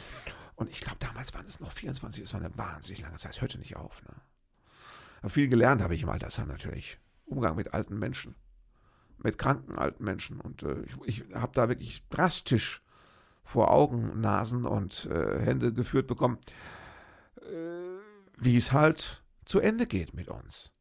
Und 0.54 0.70
ich 0.70 0.80
glaube, 0.80 0.98
damals 1.00 1.34
waren 1.34 1.46
es 1.46 1.60
noch 1.60 1.72
24, 1.72 2.22
das 2.22 2.34
war 2.34 2.40
eine 2.40 2.56
wahnsinnig 2.56 3.02
lange 3.02 3.16
Zeit. 3.16 3.32
Es 3.32 3.40
hörte 3.40 3.58
nicht 3.58 3.76
auf. 3.76 4.02
Ne? 4.02 4.14
Aber 5.20 5.30
viel 5.30 5.48
gelernt 5.48 5.82
habe 5.82 5.94
ich 5.94 6.02
im 6.02 6.08
Altersheim 6.08 6.48
natürlich. 6.48 6.98
Umgang 7.24 7.56
mit 7.56 7.72
alten 7.72 7.98
Menschen. 7.98 8.34
Mit 9.18 9.38
kranken 9.38 9.78
alten 9.78 10.04
Menschen. 10.04 10.40
Und 10.40 10.62
äh, 10.62 10.82
ich, 10.82 10.96
ich 11.06 11.34
habe 11.34 11.52
da 11.54 11.68
wirklich 11.68 12.06
drastisch 12.08 12.82
vor 13.44 13.70
Augen, 13.70 14.20
Nasen 14.20 14.66
und 14.66 15.06
äh, 15.06 15.40
Hände 15.40 15.72
geführt 15.72 16.06
bekommen, 16.06 16.38
äh, 17.40 17.42
wie 18.38 18.56
es 18.56 18.72
halt 18.72 19.22
zu 19.44 19.60
Ende 19.60 19.86
geht 19.86 20.14
mit 20.14 20.28
uns. 20.28 20.72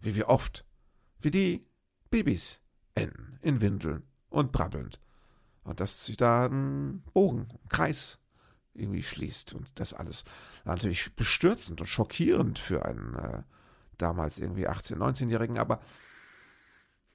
Wie 0.00 0.14
wir 0.14 0.28
oft, 0.28 0.64
wie 1.20 1.30
die 1.30 1.66
Babys 2.10 2.60
enden, 2.94 3.38
in 3.42 3.60
Windeln 3.60 4.04
und 4.28 4.52
brabbelnd. 4.52 5.00
Und 5.62 5.80
dass 5.80 6.06
sich 6.06 6.16
da 6.16 6.46
ein 6.46 7.02
Bogen, 7.12 7.48
ein 7.50 7.68
Kreis 7.68 8.18
irgendwie 8.74 9.02
schließt. 9.02 9.52
Und 9.54 9.78
das 9.78 9.92
alles 9.92 10.24
natürlich 10.64 11.14
bestürzend 11.14 11.80
und 11.80 11.86
schockierend 11.86 12.58
für 12.58 12.84
einen 12.84 13.14
äh, 13.14 13.42
damals 13.98 14.38
irgendwie 14.38 14.68
18-, 14.68 14.96
19-Jährigen, 14.96 15.58
aber 15.58 15.80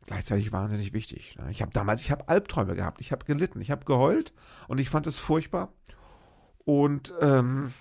gleichzeitig 0.05 0.51
wahnsinnig 0.51 0.93
wichtig. 0.93 1.35
Ne? 1.37 1.49
Ich 1.51 1.61
habe 1.61 1.71
damals, 1.71 2.01
ich 2.01 2.11
habe 2.11 2.27
Albträume 2.29 2.75
gehabt, 2.75 3.01
ich 3.01 3.11
habe 3.11 3.25
gelitten, 3.25 3.59
ich 3.61 3.71
habe 3.71 3.85
geheult 3.85 4.33
und 4.67 4.79
ich 4.79 4.89
fand 4.89 5.07
es 5.07 5.17
furchtbar. 5.17 5.73
Und 6.63 7.13
ähm, 7.21 7.73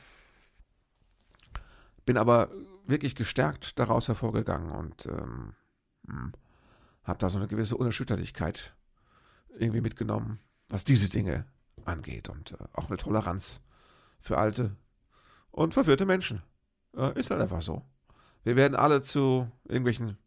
bin 2.05 2.17
aber 2.17 2.51
wirklich 2.87 3.15
gestärkt 3.15 3.79
daraus 3.79 4.09
hervorgegangen 4.09 4.71
und 4.71 5.07
ähm, 5.07 5.55
hm, 6.07 6.33
habe 7.05 7.19
da 7.19 7.29
so 7.29 7.39
eine 7.39 7.49
gewisse 7.49 7.77
Unerschütterlichkeit 7.77 8.75
irgendwie 9.57 9.81
mitgenommen, 9.81 10.41
was 10.69 10.85
diese 10.85 11.09
Dinge 11.09 11.47
angeht 11.85 12.29
und 12.29 12.53
äh, 12.53 12.65
auch 12.73 12.89
eine 12.89 12.97
Toleranz 12.97 13.61
für 14.21 14.39
alte 14.39 14.77
und 15.51 15.75
verwirrte 15.75 16.07
Menschen. 16.07 16.43
Äh, 16.97 17.19
ist 17.19 17.31
halt 17.31 17.41
einfach 17.41 17.63
so. 17.63 17.83
Wir 18.43 18.57
werden 18.57 18.75
alle 18.75 19.01
zu 19.01 19.51
irgendwelchen 19.65 20.19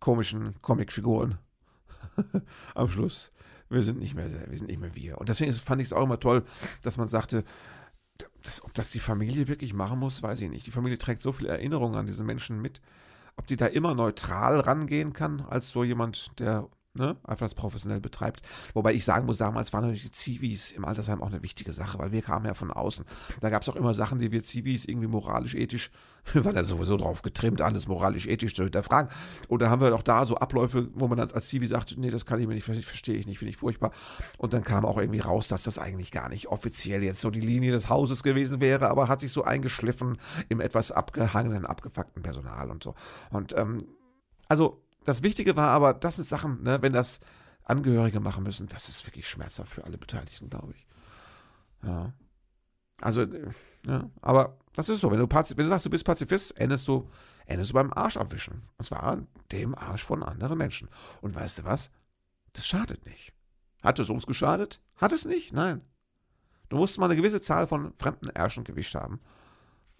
komischen 0.00 0.60
Comicfiguren 0.60 1.38
am 2.74 2.88
Schluss. 2.88 3.32
Wir 3.70 3.82
sind 3.82 3.98
nicht 3.98 4.14
mehr, 4.14 4.30
wir 4.50 4.58
sind 4.58 4.68
nicht 4.68 4.80
mehr 4.80 4.94
wir. 4.94 5.18
Und 5.18 5.28
deswegen 5.28 5.52
fand 5.52 5.80
ich 5.80 5.88
es 5.88 5.92
auch 5.92 6.02
immer 6.02 6.20
toll, 6.20 6.44
dass 6.82 6.98
man 6.98 7.08
sagte, 7.08 7.44
das, 8.46 8.62
ob 8.64 8.74
das 8.74 8.90
die 8.90 9.00
Familie 9.00 9.48
wirklich 9.48 9.74
machen 9.74 9.98
muss, 9.98 10.22
weiß 10.22 10.40
ich 10.40 10.50
nicht. 10.50 10.66
Die 10.66 10.70
Familie 10.70 10.98
trägt 10.98 11.20
so 11.20 11.32
viele 11.32 11.50
Erinnerungen 11.50 11.96
an 11.96 12.06
diese 12.06 12.24
Menschen 12.24 12.60
mit. 12.62 12.80
Ob 13.36 13.46
die 13.46 13.56
da 13.56 13.66
immer 13.66 13.94
neutral 13.94 14.60
rangehen 14.60 15.12
kann, 15.12 15.40
als 15.40 15.70
so 15.70 15.82
jemand, 15.82 16.38
der 16.38 16.68
ne, 16.94 17.16
einfach 17.24 17.46
das 17.46 17.54
professionell 17.54 18.00
betreibt. 18.00 18.42
Wobei 18.72 18.94
ich 18.94 19.04
sagen 19.04 19.26
muss, 19.26 19.38
damals 19.38 19.72
waren 19.72 19.82
natürlich 19.82 20.04
die 20.04 20.12
Zivis 20.12 20.72
im 20.72 20.84
Altersheim 20.84 21.22
auch 21.22 21.28
eine 21.28 21.42
wichtige 21.42 21.72
Sache, 21.72 21.98
weil 21.98 22.12
wir 22.12 22.22
kamen 22.22 22.46
ja 22.46 22.54
von 22.54 22.70
außen. 22.70 23.04
Da 23.40 23.50
gab 23.50 23.62
es 23.62 23.68
auch 23.68 23.76
immer 23.76 23.94
Sachen, 23.94 24.18
die 24.18 24.30
wir 24.30 24.42
Zivis 24.42 24.84
irgendwie 24.84 25.08
moralisch, 25.08 25.54
ethisch, 25.54 25.90
wir 26.32 26.44
waren 26.44 26.56
ja 26.56 26.64
sowieso 26.64 26.96
drauf 26.96 27.22
getrimmt, 27.22 27.60
alles 27.60 27.88
moralisch, 27.88 28.26
ethisch 28.26 28.54
zu 28.54 28.62
hinterfragen. 28.62 29.10
Und 29.48 29.60
da 29.60 29.70
haben 29.70 29.82
wir 29.82 29.90
doch 29.90 30.02
da 30.02 30.24
so 30.24 30.36
Abläufe, 30.36 30.88
wo 30.94 31.08
man 31.08 31.20
als, 31.20 31.32
als 31.32 31.48
Zivi 31.48 31.66
sagt, 31.66 31.96
nee, 31.98 32.10
das 32.10 32.24
kann 32.24 32.40
ich 32.40 32.46
mir 32.46 32.54
nicht, 32.54 32.64
verstehe 32.64 33.16
ich 33.16 33.26
nicht, 33.26 33.38
finde 33.38 33.50
ich 33.50 33.56
furchtbar. 33.56 33.90
Und 34.38 34.52
dann 34.52 34.62
kam 34.62 34.84
auch 34.84 34.96
irgendwie 34.96 35.20
raus, 35.20 35.48
dass 35.48 35.64
das 35.64 35.78
eigentlich 35.78 36.12
gar 36.12 36.28
nicht 36.28 36.48
offiziell 36.48 37.02
jetzt 37.02 37.20
so 37.20 37.30
die 37.30 37.40
Linie 37.40 37.72
des 37.72 37.88
Hauses 37.88 38.22
gewesen 38.22 38.60
wäre, 38.60 38.88
aber 38.88 39.08
hat 39.08 39.20
sich 39.20 39.32
so 39.32 39.44
eingeschliffen 39.44 40.18
im 40.48 40.60
etwas 40.60 40.92
abgehangenen, 40.92 41.66
abgefuckten 41.66 42.22
Personal 42.22 42.70
und 42.70 42.82
so. 42.82 42.94
Und 43.30 43.54
ähm, 43.56 43.86
also 44.48 44.83
das 45.04 45.22
Wichtige 45.22 45.56
war 45.56 45.70
aber, 45.70 45.94
das 45.94 46.16
sind 46.16 46.26
Sachen, 46.26 46.62
ne, 46.62 46.80
wenn 46.82 46.92
das 46.92 47.20
Angehörige 47.64 48.20
machen 48.20 48.44
müssen, 48.44 48.66
das 48.66 48.88
ist 48.88 49.06
wirklich 49.06 49.28
schmerzhaft 49.28 49.72
für 49.72 49.84
alle 49.84 49.98
Beteiligten, 49.98 50.50
glaube 50.50 50.74
ich. 50.74 50.86
Ja. 51.82 52.12
Also, 53.00 53.22
äh, 53.22 53.50
ja, 53.86 54.10
aber 54.20 54.58
das 54.74 54.88
ist 54.88 55.00
so. 55.00 55.10
Wenn 55.10 55.18
du, 55.18 55.28
wenn 55.28 55.64
du 55.64 55.68
sagst, 55.68 55.86
du 55.86 55.90
bist 55.90 56.04
Pazifist, 56.04 56.56
endest 56.58 56.86
du, 56.88 57.08
endest 57.46 57.70
du 57.70 57.74
beim 57.74 57.92
Arsch 57.92 58.16
abwischen. 58.16 58.62
Und 58.76 58.84
zwar 58.84 59.26
dem 59.52 59.74
Arsch 59.74 60.04
von 60.04 60.22
anderen 60.22 60.58
Menschen. 60.58 60.88
Und 61.20 61.34
weißt 61.34 61.60
du 61.60 61.64
was? 61.64 61.90
Das 62.52 62.66
schadet 62.66 63.04
nicht. 63.06 63.32
Hat 63.82 63.98
es 63.98 64.10
uns 64.10 64.26
geschadet? 64.26 64.80
Hat 64.96 65.12
es 65.12 65.24
nicht? 65.24 65.52
Nein. 65.52 65.82
Du 66.68 66.76
musst 66.76 66.98
mal 66.98 67.06
eine 67.06 67.16
gewisse 67.16 67.40
Zahl 67.40 67.66
von 67.66 67.92
fremden 67.94 68.30
Ärschen 68.30 68.64
gewischt 68.64 68.94
haben, 68.94 69.20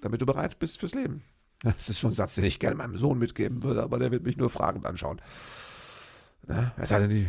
damit 0.01 0.21
du 0.21 0.27
bereit 0.27 0.59
bist 0.59 0.81
fürs 0.81 0.95
Leben. 0.95 1.23
Das 1.65 1.89
ist 1.89 1.99
schon 1.99 2.11
ein 2.11 2.15
Satz, 2.15 2.35
den 2.35 2.45
ich 2.45 2.59
gerne 2.59 2.77
meinem 2.77 2.97
Sohn 2.97 3.19
mitgeben 3.19 3.63
würde, 3.63 3.83
aber 3.83 3.99
der 3.99 4.11
wird 4.11 4.23
mich 4.23 4.37
nur 4.37 4.51
fragend 4.51 4.85
anschauen. 4.85 5.21
es 6.77 6.91
sei 6.91 6.99
denn, 6.99 7.11
die 7.11 7.29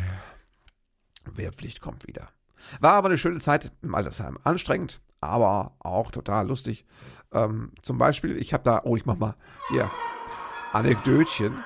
Wehrpflicht 1.24 1.80
kommt 1.80 2.06
wieder. 2.06 2.28
War 2.80 2.94
aber 2.94 3.08
eine 3.08 3.18
schöne 3.18 3.40
Zeit 3.40 3.72
im 3.82 3.94
Altersheim. 3.94 4.38
Anstrengend, 4.44 5.00
aber 5.20 5.76
auch 5.78 6.10
total 6.10 6.48
lustig. 6.48 6.84
Ähm, 7.32 7.72
zum 7.82 7.98
Beispiel, 7.98 8.36
ich 8.36 8.52
habe 8.52 8.64
da, 8.64 8.82
oh, 8.84 8.96
ich 8.96 9.06
mach 9.06 9.16
mal 9.16 9.36
hier 9.70 9.90
Anekdötchen. 10.72 11.56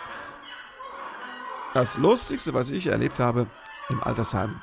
Das 1.75 1.97
Lustigste, 1.97 2.55
was 2.55 2.71
ich 2.71 2.87
erlebt 2.87 3.19
habe 3.19 3.47
im 3.89 4.03
Altersheim, 4.03 4.63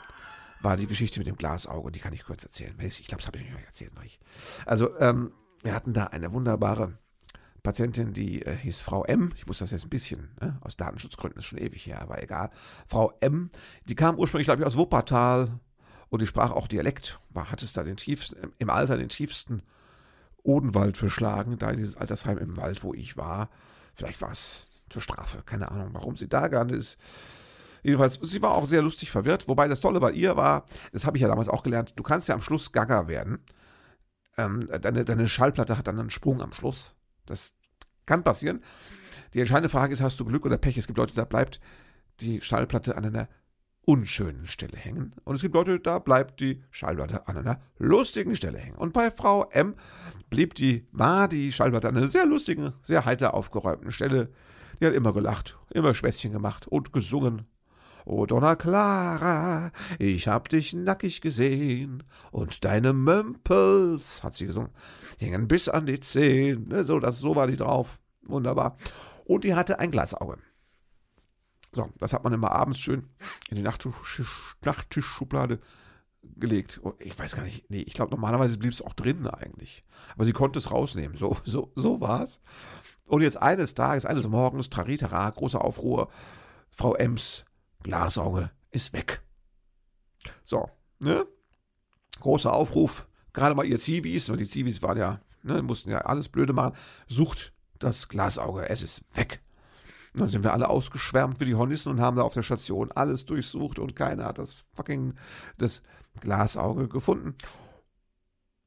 war 0.62 0.78
die 0.78 0.88
Geschichte 0.88 1.20
mit 1.20 1.28
dem 1.28 1.38
Glasauge. 1.38 1.92
Die 1.92 2.00
kann 2.00 2.14
ich 2.14 2.24
kurz 2.24 2.44
erzählen. 2.44 2.76
Ich 2.80 3.08
glaube, 3.08 3.22
das 3.22 3.28
habe 3.28 3.40
ich 3.40 3.56
euch 3.56 3.66
erzählt 3.66 3.94
noch 3.96 4.04
nicht. 4.04 4.20
Also, 4.66 4.98
ähm, 5.00 5.32
wir 5.64 5.74
hatten 5.74 5.94
da 5.94 6.06
eine 6.06 6.32
wunderbare 6.32 6.98
Patientin, 7.68 8.14
die 8.14 8.44
äh, 8.44 8.56
hieß 8.56 8.80
Frau 8.80 9.04
M. 9.04 9.34
Ich 9.36 9.46
muss 9.46 9.58
das 9.58 9.72
jetzt 9.72 9.86
ein 9.86 9.90
bisschen, 9.90 10.30
ne, 10.40 10.58
aus 10.62 10.78
Datenschutzgründen, 10.78 11.40
ist 11.40 11.46
schon 11.48 11.60
ewig 11.60 11.86
her, 11.86 12.02
aber 12.02 12.24
egal. 12.24 12.50
Frau 12.86 13.12
M., 13.20 13.50
die 13.90 13.96
kam 13.96 14.18
ursprünglich, 14.18 14.48
glaube 14.48 14.62
ich, 14.62 14.66
aus 14.66 14.78
Wuppertal 14.78 15.60
und 16.08 16.22
die 16.22 16.28
sprach 16.28 16.52
auch 16.52 16.68
Dialekt, 16.68 17.20
war, 17.30 17.52
hat 17.52 17.62
es 17.62 17.74
da 17.74 17.84
den 17.84 17.98
tiefsten, 17.98 18.54
im 18.58 18.70
Alter 18.70 18.96
den 18.96 19.10
tiefsten 19.10 19.64
Odenwald 20.44 20.96
verschlagen, 20.96 21.58
da 21.58 21.70
in 21.72 21.76
dieses 21.76 21.98
Altersheim 21.98 22.38
im 22.38 22.56
Wald, 22.56 22.86
wo 22.86 22.94
ich 22.94 23.18
war. 23.18 23.50
Vielleicht 23.96 24.22
war 24.22 24.32
es 24.32 24.70
zur 24.90 25.02
Strafe, 25.02 25.44
keine 25.46 25.70
Ahnung, 25.70 25.90
warum 25.92 26.16
sie 26.16 26.30
da 26.30 26.48
gelandet 26.48 26.80
ist. 26.80 26.98
Jedenfalls, 27.84 28.18
sie 28.22 28.42
war 28.42 28.52
auch 28.52 28.66
sehr 28.66 28.82
lustig 28.82 29.12
verwirrt, 29.12 29.50
wobei 29.50 29.68
das 29.68 29.82
Tolle 29.82 30.00
bei 30.00 30.14
ihr 30.14 30.38
war, 30.38 30.64
das 30.94 31.06
habe 31.06 31.18
ich 31.18 31.22
ja 31.22 31.28
damals 31.28 31.50
auch 31.50 31.64
gelernt, 31.64 31.92
du 31.98 32.04
kannst 32.04 32.30
ja 32.30 32.36
am 32.36 32.42
Schluss 32.42 32.72
Gaga 32.72 33.10
werden. 33.10 33.40
Ähm, 34.38 34.70
deine, 34.82 35.04
deine 35.04 35.28
Schallplatte 35.28 35.78
hat 35.78 35.88
dann 35.88 36.00
einen 36.00 36.12
Sprung 36.12 36.42
am 36.42 36.54
Schluss. 36.54 36.94
Das 37.26 37.57
kann 38.08 38.24
passieren. 38.24 38.62
Die 39.36 39.40
entscheidende 39.40 39.70
Frage 39.70 39.94
ist, 39.94 40.02
hast 40.02 40.20
du 40.20 40.26
Glück 40.26 40.46
oder 40.46 40.58
Pech? 40.58 40.78
Es 40.78 40.88
gibt 40.88 40.98
Leute, 40.98 41.14
da 41.14 41.26
bleibt 41.26 41.60
die 42.22 42.42
Schallplatte 42.42 42.98
an 42.98 43.06
einer 43.06 43.30
unschönen 43.86 44.48
Stelle 44.48 44.78
hängen. 44.78 45.14
Und 45.24 45.36
es 45.36 45.42
gibt 45.42 45.54
Leute, 45.54 45.80
da 45.80 46.00
bleibt 46.00 46.40
die 46.40 46.64
Schallplatte 46.72 47.28
an 47.28 47.38
einer 47.38 47.62
lustigen 47.78 48.36
Stelle 48.36 48.58
hängen. 48.58 48.76
Und 48.76 48.94
bei 48.94 49.12
Frau 49.12 49.50
M 49.52 49.76
blieb 50.30 50.56
die, 50.56 50.88
war 50.92 51.28
die 51.28 51.52
Schallplatte 51.52 51.88
an 51.88 51.96
einer 51.96 52.08
sehr 52.08 52.26
lustigen, 52.26 52.74
sehr 52.84 53.06
heiter 53.06 53.34
aufgeräumten 53.34 53.92
Stelle. 53.92 54.30
Die 54.82 54.86
hat 54.86 54.94
immer 54.94 55.14
gelacht, 55.14 55.58
immer 55.74 55.94
Späßchen 55.94 56.34
gemacht 56.34 56.68
und 56.68 56.92
gesungen. 56.92 57.46
O 58.10 58.26
Donna 58.26 58.56
Clara, 58.56 59.74
ich 60.00 60.30
hab 60.30 60.48
dich 60.48 60.74
nackig 60.74 61.20
gesehen 61.20 62.04
und 62.32 62.64
deine 62.64 62.94
Mömpels, 62.94 64.24
hat 64.24 64.34
sie 64.34 64.46
gesungen, 64.46 64.72
hingen 65.18 65.50
bis 65.50 65.68
an 65.68 65.86
die 65.86 66.00
Zehen. 66.00 66.70
Ne, 66.70 66.86
so, 66.86 67.02
das, 67.02 67.20
so 67.20 67.36
war 67.36 67.48
die 67.48 67.58
drauf. 67.58 68.00
Wunderbar. 68.22 68.78
Und 69.26 69.44
die 69.44 69.56
hatte 69.56 69.80
ein 69.80 69.92
Glasauge. 69.92 70.38
So, 71.74 71.90
das 71.98 72.14
hat 72.14 72.24
man 72.24 72.32
immer 72.32 72.54
abends 72.54 72.80
schön 72.80 73.10
in 73.50 73.58
die 73.58 73.64
Nachttischschublade 73.64 75.60
gelegt. 76.38 76.80
Ich 77.00 77.20
weiß 77.20 77.36
gar 77.36 77.44
nicht, 77.44 77.70
nee, 77.70 77.82
ich 77.82 77.94
glaube, 77.94 78.12
normalerweise 78.12 78.58
blieb 78.58 78.72
es 78.72 78.82
auch 78.82 78.94
drin 78.94 79.28
eigentlich. 79.28 79.84
Aber 80.16 80.24
sie 80.24 80.32
konnte 80.32 80.60
es 80.60 80.72
rausnehmen. 80.72 81.18
So, 81.18 81.36
so, 81.44 81.74
so 81.76 82.00
war 82.00 82.24
es. 82.24 82.40
Und 83.04 83.22
jetzt 83.22 83.42
eines 83.42 83.74
Tages, 83.74 84.06
eines 84.06 84.30
Morgens, 84.30 84.70
Taritara, 84.70 85.30
großer 85.30 85.62
Aufruhr, 85.62 86.10
Frau 86.70 86.96
Ems 86.96 87.44
Glasauge 87.84 88.52
ist 88.72 88.94
weg. 88.94 89.22
So, 90.44 90.70
ne? 91.00 91.26
Großer 92.20 92.52
Aufruf. 92.52 93.08
Gerade 93.34 93.56
mal 93.56 93.66
ihr 93.66 93.78
Zivis, 93.78 94.30
und 94.30 94.40
die 94.40 94.48
Zivis 94.48 94.82
waren 94.82 94.98
ja, 94.98 95.22
ne, 95.44 95.62
mussten 95.62 95.92
ja 95.92 96.00
alles 96.00 96.30
blöde 96.30 96.54
machen. 96.54 96.76
Sucht 97.08 97.54
das 97.80 98.08
Glasauge, 98.08 98.68
es 98.70 98.82
ist 98.82 99.04
weg. 99.16 99.42
Dann 100.16 100.30
sind 100.30 100.44
wir 100.44 100.54
alle 100.54 100.70
ausgeschwärmt 100.70 101.40
wie 101.40 101.46
die 101.46 101.56
Hornissen 101.56 101.92
und 101.92 102.02
haben 102.02 102.18
da 102.18 102.24
auf 102.24 102.34
der 102.34 102.42
Station 102.42 102.92
alles 102.92 103.26
durchsucht 103.26 103.78
und 103.78 103.96
keiner 103.96 104.26
hat 104.26 104.40
das 104.40 104.66
fucking, 104.74 105.14
das 105.58 105.84
Glasauge 106.20 106.88
gefunden. 106.88 107.36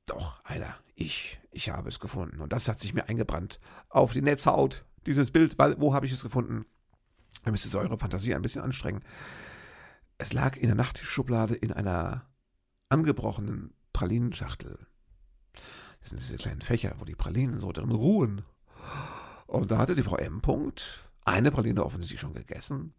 Doch, 0.06 0.42
einer, 0.44 0.76
ich, 0.94 1.40
ich 1.50 1.70
habe 1.70 1.88
es 1.88 1.98
gefunden. 1.98 2.40
Und 2.40 2.52
das 2.52 2.68
hat 2.68 2.78
sich 2.78 2.94
mir 2.94 3.08
eingebrannt 3.08 3.58
auf 3.88 4.12
die 4.12 4.22
Netzhaut, 4.22 4.84
dieses 5.06 5.30
Bild, 5.32 5.58
weil, 5.58 5.80
wo 5.80 5.94
habe 5.94 6.06
ich 6.06 6.12
es 6.12 6.22
gefunden? 6.22 6.66
Ihr 7.44 7.52
müsst 7.52 7.64
jetzt 7.64 7.74
eure 7.74 7.98
Fantasie 7.98 8.34
ein 8.34 8.42
bisschen 8.42 8.62
anstrengen. 8.62 9.02
Es 10.18 10.32
lag 10.32 10.56
in 10.56 10.66
der 10.66 10.76
Nachttischschublade 10.76 11.54
in 11.54 11.72
einer 11.72 12.26
angebrochenen 12.88 13.72
Pralinenschachtel. 13.92 14.78
Das 16.00 16.10
sind 16.10 16.20
diese 16.20 16.36
kleinen 16.36 16.62
Fächer, 16.62 16.94
wo 16.98 17.04
die 17.04 17.14
Pralinen 17.14 17.60
so 17.60 17.72
drin 17.72 17.90
ruhen. 17.90 18.42
Und 19.46 19.70
da 19.70 19.78
hatte 19.78 19.94
die 19.94 20.02
Frau 20.02 20.16
M. 20.16 20.40
-Punkt 20.40 20.82
eine 21.24 21.50
Praline 21.50 21.84
offensichtlich 21.84 22.20
schon 22.20 22.34
gegessen 22.34 22.94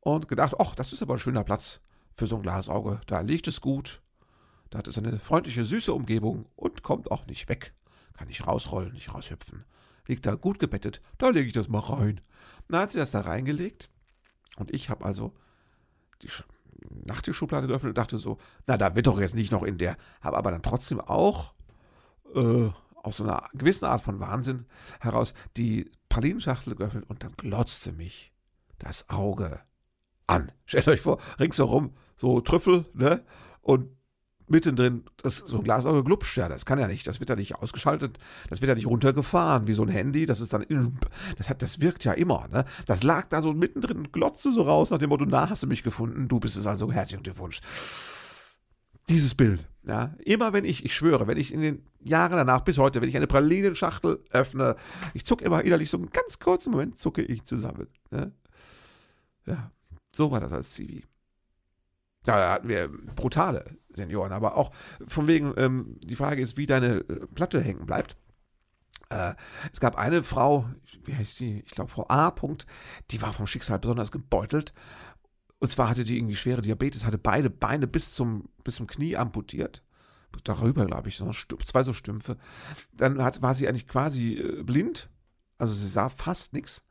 und 0.00 0.28
gedacht, 0.28 0.54
ach, 0.58 0.74
das 0.74 0.92
ist 0.92 1.02
aber 1.02 1.14
ein 1.14 1.18
schöner 1.18 1.44
Platz 1.44 1.80
für 2.12 2.26
so 2.26 2.36
ein 2.36 2.42
Glasauge. 2.42 3.00
Da 3.06 3.20
liegt 3.20 3.48
es 3.48 3.60
gut. 3.60 4.02
Da 4.70 4.78
hat 4.78 4.88
es 4.88 4.98
eine 4.98 5.18
freundliche, 5.18 5.64
süße 5.64 5.92
Umgebung 5.92 6.46
und 6.56 6.82
kommt 6.82 7.10
auch 7.10 7.26
nicht 7.26 7.48
weg. 7.48 7.74
Kann 8.14 8.28
nicht 8.28 8.46
rausrollen, 8.46 8.92
nicht 8.92 9.12
raushüpfen. 9.14 9.64
Liegt 10.06 10.26
da 10.26 10.34
gut 10.34 10.58
gebettet. 10.58 11.00
Da 11.18 11.28
lege 11.28 11.46
ich 11.46 11.52
das 11.52 11.68
mal 11.68 11.80
rein. 11.80 12.20
Dann 12.68 12.82
hat 12.82 12.90
sie 12.90 12.98
das 12.98 13.10
da 13.10 13.20
reingelegt 13.20 13.90
und 14.56 14.72
ich 14.72 14.90
habe 14.90 15.04
also 15.04 15.32
die 16.22 16.28
Nachttischschublade 17.06 17.66
geöffnet 17.66 17.90
und 17.90 17.98
dachte 17.98 18.18
so, 18.18 18.38
na, 18.66 18.76
da 18.76 18.94
wird 18.94 19.06
doch 19.06 19.20
jetzt 19.20 19.34
nicht 19.34 19.52
noch 19.52 19.62
in 19.62 19.78
der, 19.78 19.96
habe 20.20 20.36
aber 20.36 20.50
dann 20.50 20.62
trotzdem 20.62 21.00
auch 21.00 21.54
äh, 22.34 22.70
aus 23.02 23.16
so 23.16 23.24
einer 23.24 23.48
gewissen 23.54 23.86
Art 23.86 24.02
von 24.02 24.20
Wahnsinn 24.20 24.66
heraus 25.00 25.34
die 25.56 25.90
Pralinenschachtel 26.08 26.74
geöffnet 26.74 27.08
und 27.08 27.24
dann 27.24 27.32
glotzte 27.32 27.92
mich 27.92 28.32
das 28.78 29.08
Auge 29.08 29.60
an. 30.26 30.52
Stellt 30.66 30.88
euch 30.88 31.00
vor, 31.00 31.18
ringsherum 31.38 31.94
so 32.16 32.40
Trüffel, 32.40 32.86
ne? 32.92 33.24
Und 33.62 33.90
mittendrin 34.50 35.04
das, 35.22 35.38
so 35.38 35.58
ein 35.58 35.64
Glasauge 35.64 36.04
glupscht 36.04 36.36
ja, 36.36 36.48
das 36.48 36.66
kann 36.66 36.78
ja 36.78 36.88
nicht, 36.88 37.06
das 37.06 37.20
wird 37.20 37.30
ja 37.30 37.36
nicht 37.36 37.54
ausgeschaltet, 37.54 38.18
das 38.48 38.60
wird 38.60 38.68
ja 38.68 38.74
nicht 38.74 38.86
runtergefahren 38.86 39.66
wie 39.66 39.72
so 39.72 39.82
ein 39.82 39.88
Handy, 39.88 40.26
das 40.26 40.40
ist 40.40 40.52
dann, 40.52 40.66
das 41.38 41.48
hat, 41.48 41.62
das 41.62 41.80
wirkt 41.80 42.04
ja 42.04 42.12
immer, 42.12 42.48
ne? 42.48 42.64
Das 42.86 43.02
lag 43.02 43.26
da 43.28 43.40
so 43.40 43.52
mittendrin 43.52 43.98
und 43.98 44.12
glotzte 44.12 44.52
so 44.52 44.62
raus 44.62 44.90
nach 44.90 44.98
dem 44.98 45.08
Motto, 45.10 45.24
na, 45.26 45.48
hast 45.48 45.62
du 45.62 45.66
mich 45.66 45.82
gefunden, 45.82 46.28
du 46.28 46.40
bist 46.40 46.56
es 46.56 46.66
also, 46.66 46.92
herzlichen 46.92 47.22
Glückwunsch. 47.22 47.60
Dieses 49.08 49.34
Bild, 49.34 49.68
ja, 49.84 50.14
immer 50.24 50.52
wenn 50.52 50.64
ich, 50.64 50.84
ich 50.84 50.94
schwöre, 50.94 51.26
wenn 51.26 51.38
ich 51.38 51.52
in 51.52 51.60
den 51.60 51.86
Jahren 52.00 52.36
danach 52.36 52.60
bis 52.60 52.78
heute, 52.78 53.00
wenn 53.00 53.08
ich 53.08 53.16
eine 53.16 53.26
Pralinenschachtel 53.26 54.22
öffne, 54.30 54.76
ich 55.14 55.24
zucke 55.24 55.44
immer 55.44 55.64
innerlich 55.64 55.90
so 55.90 55.96
einen 55.96 56.10
ganz 56.10 56.38
kurzen 56.38 56.70
Moment, 56.72 56.98
zucke 56.98 57.22
ich 57.22 57.44
zusammen, 57.44 57.88
ne? 58.10 58.32
Ja, 59.46 59.70
so 60.12 60.30
war 60.30 60.40
das 60.40 60.52
als 60.52 60.70
Zivi. 60.70 61.04
Da 62.24 62.52
hatten 62.52 62.68
wir 62.68 62.88
brutale 62.88 63.64
Senioren, 63.90 64.32
aber 64.32 64.56
auch 64.56 64.72
von 65.06 65.26
wegen, 65.26 65.54
ähm, 65.56 65.98
die 66.02 66.16
Frage 66.16 66.42
ist, 66.42 66.56
wie 66.56 66.66
deine 66.66 66.98
äh, 66.98 67.26
Platte 67.34 67.60
hängen 67.60 67.86
bleibt. 67.86 68.16
Äh, 69.08 69.34
es 69.72 69.80
gab 69.80 69.96
eine 69.96 70.22
Frau, 70.22 70.68
wie 71.04 71.14
heißt 71.14 71.36
sie? 71.36 71.62
Ich 71.66 71.72
glaube, 71.72 71.90
Frau 71.90 72.06
A. 72.08 72.28
-Punkt, 72.28 72.66
die 73.10 73.22
war 73.22 73.32
vom 73.32 73.46
Schicksal 73.46 73.78
besonders 73.78 74.12
gebeutelt. 74.12 74.72
Und 75.58 75.70
zwar 75.70 75.88
hatte 75.90 76.04
die 76.04 76.16
irgendwie 76.16 76.36
schwere 76.36 76.62
Diabetes, 76.62 77.04
hatte 77.04 77.18
beide 77.18 77.50
Beine 77.50 77.86
bis 77.86 78.14
zum, 78.14 78.48
bis 78.64 78.76
zum 78.76 78.86
Knie 78.86 79.16
amputiert. 79.16 79.82
Darüber, 80.44 80.86
glaube 80.86 81.08
ich, 81.08 81.16
so 81.16 81.30
zwei 81.64 81.82
so 81.82 81.92
Stümpfe. 81.92 82.36
Dann 82.92 83.22
hat, 83.22 83.42
war 83.42 83.54
sie 83.54 83.68
eigentlich 83.68 83.88
quasi 83.88 84.34
äh, 84.34 84.62
blind. 84.62 85.10
Also 85.58 85.74
sie 85.74 85.88
sah 85.88 86.08
fast 86.08 86.52
nichts. 86.52 86.84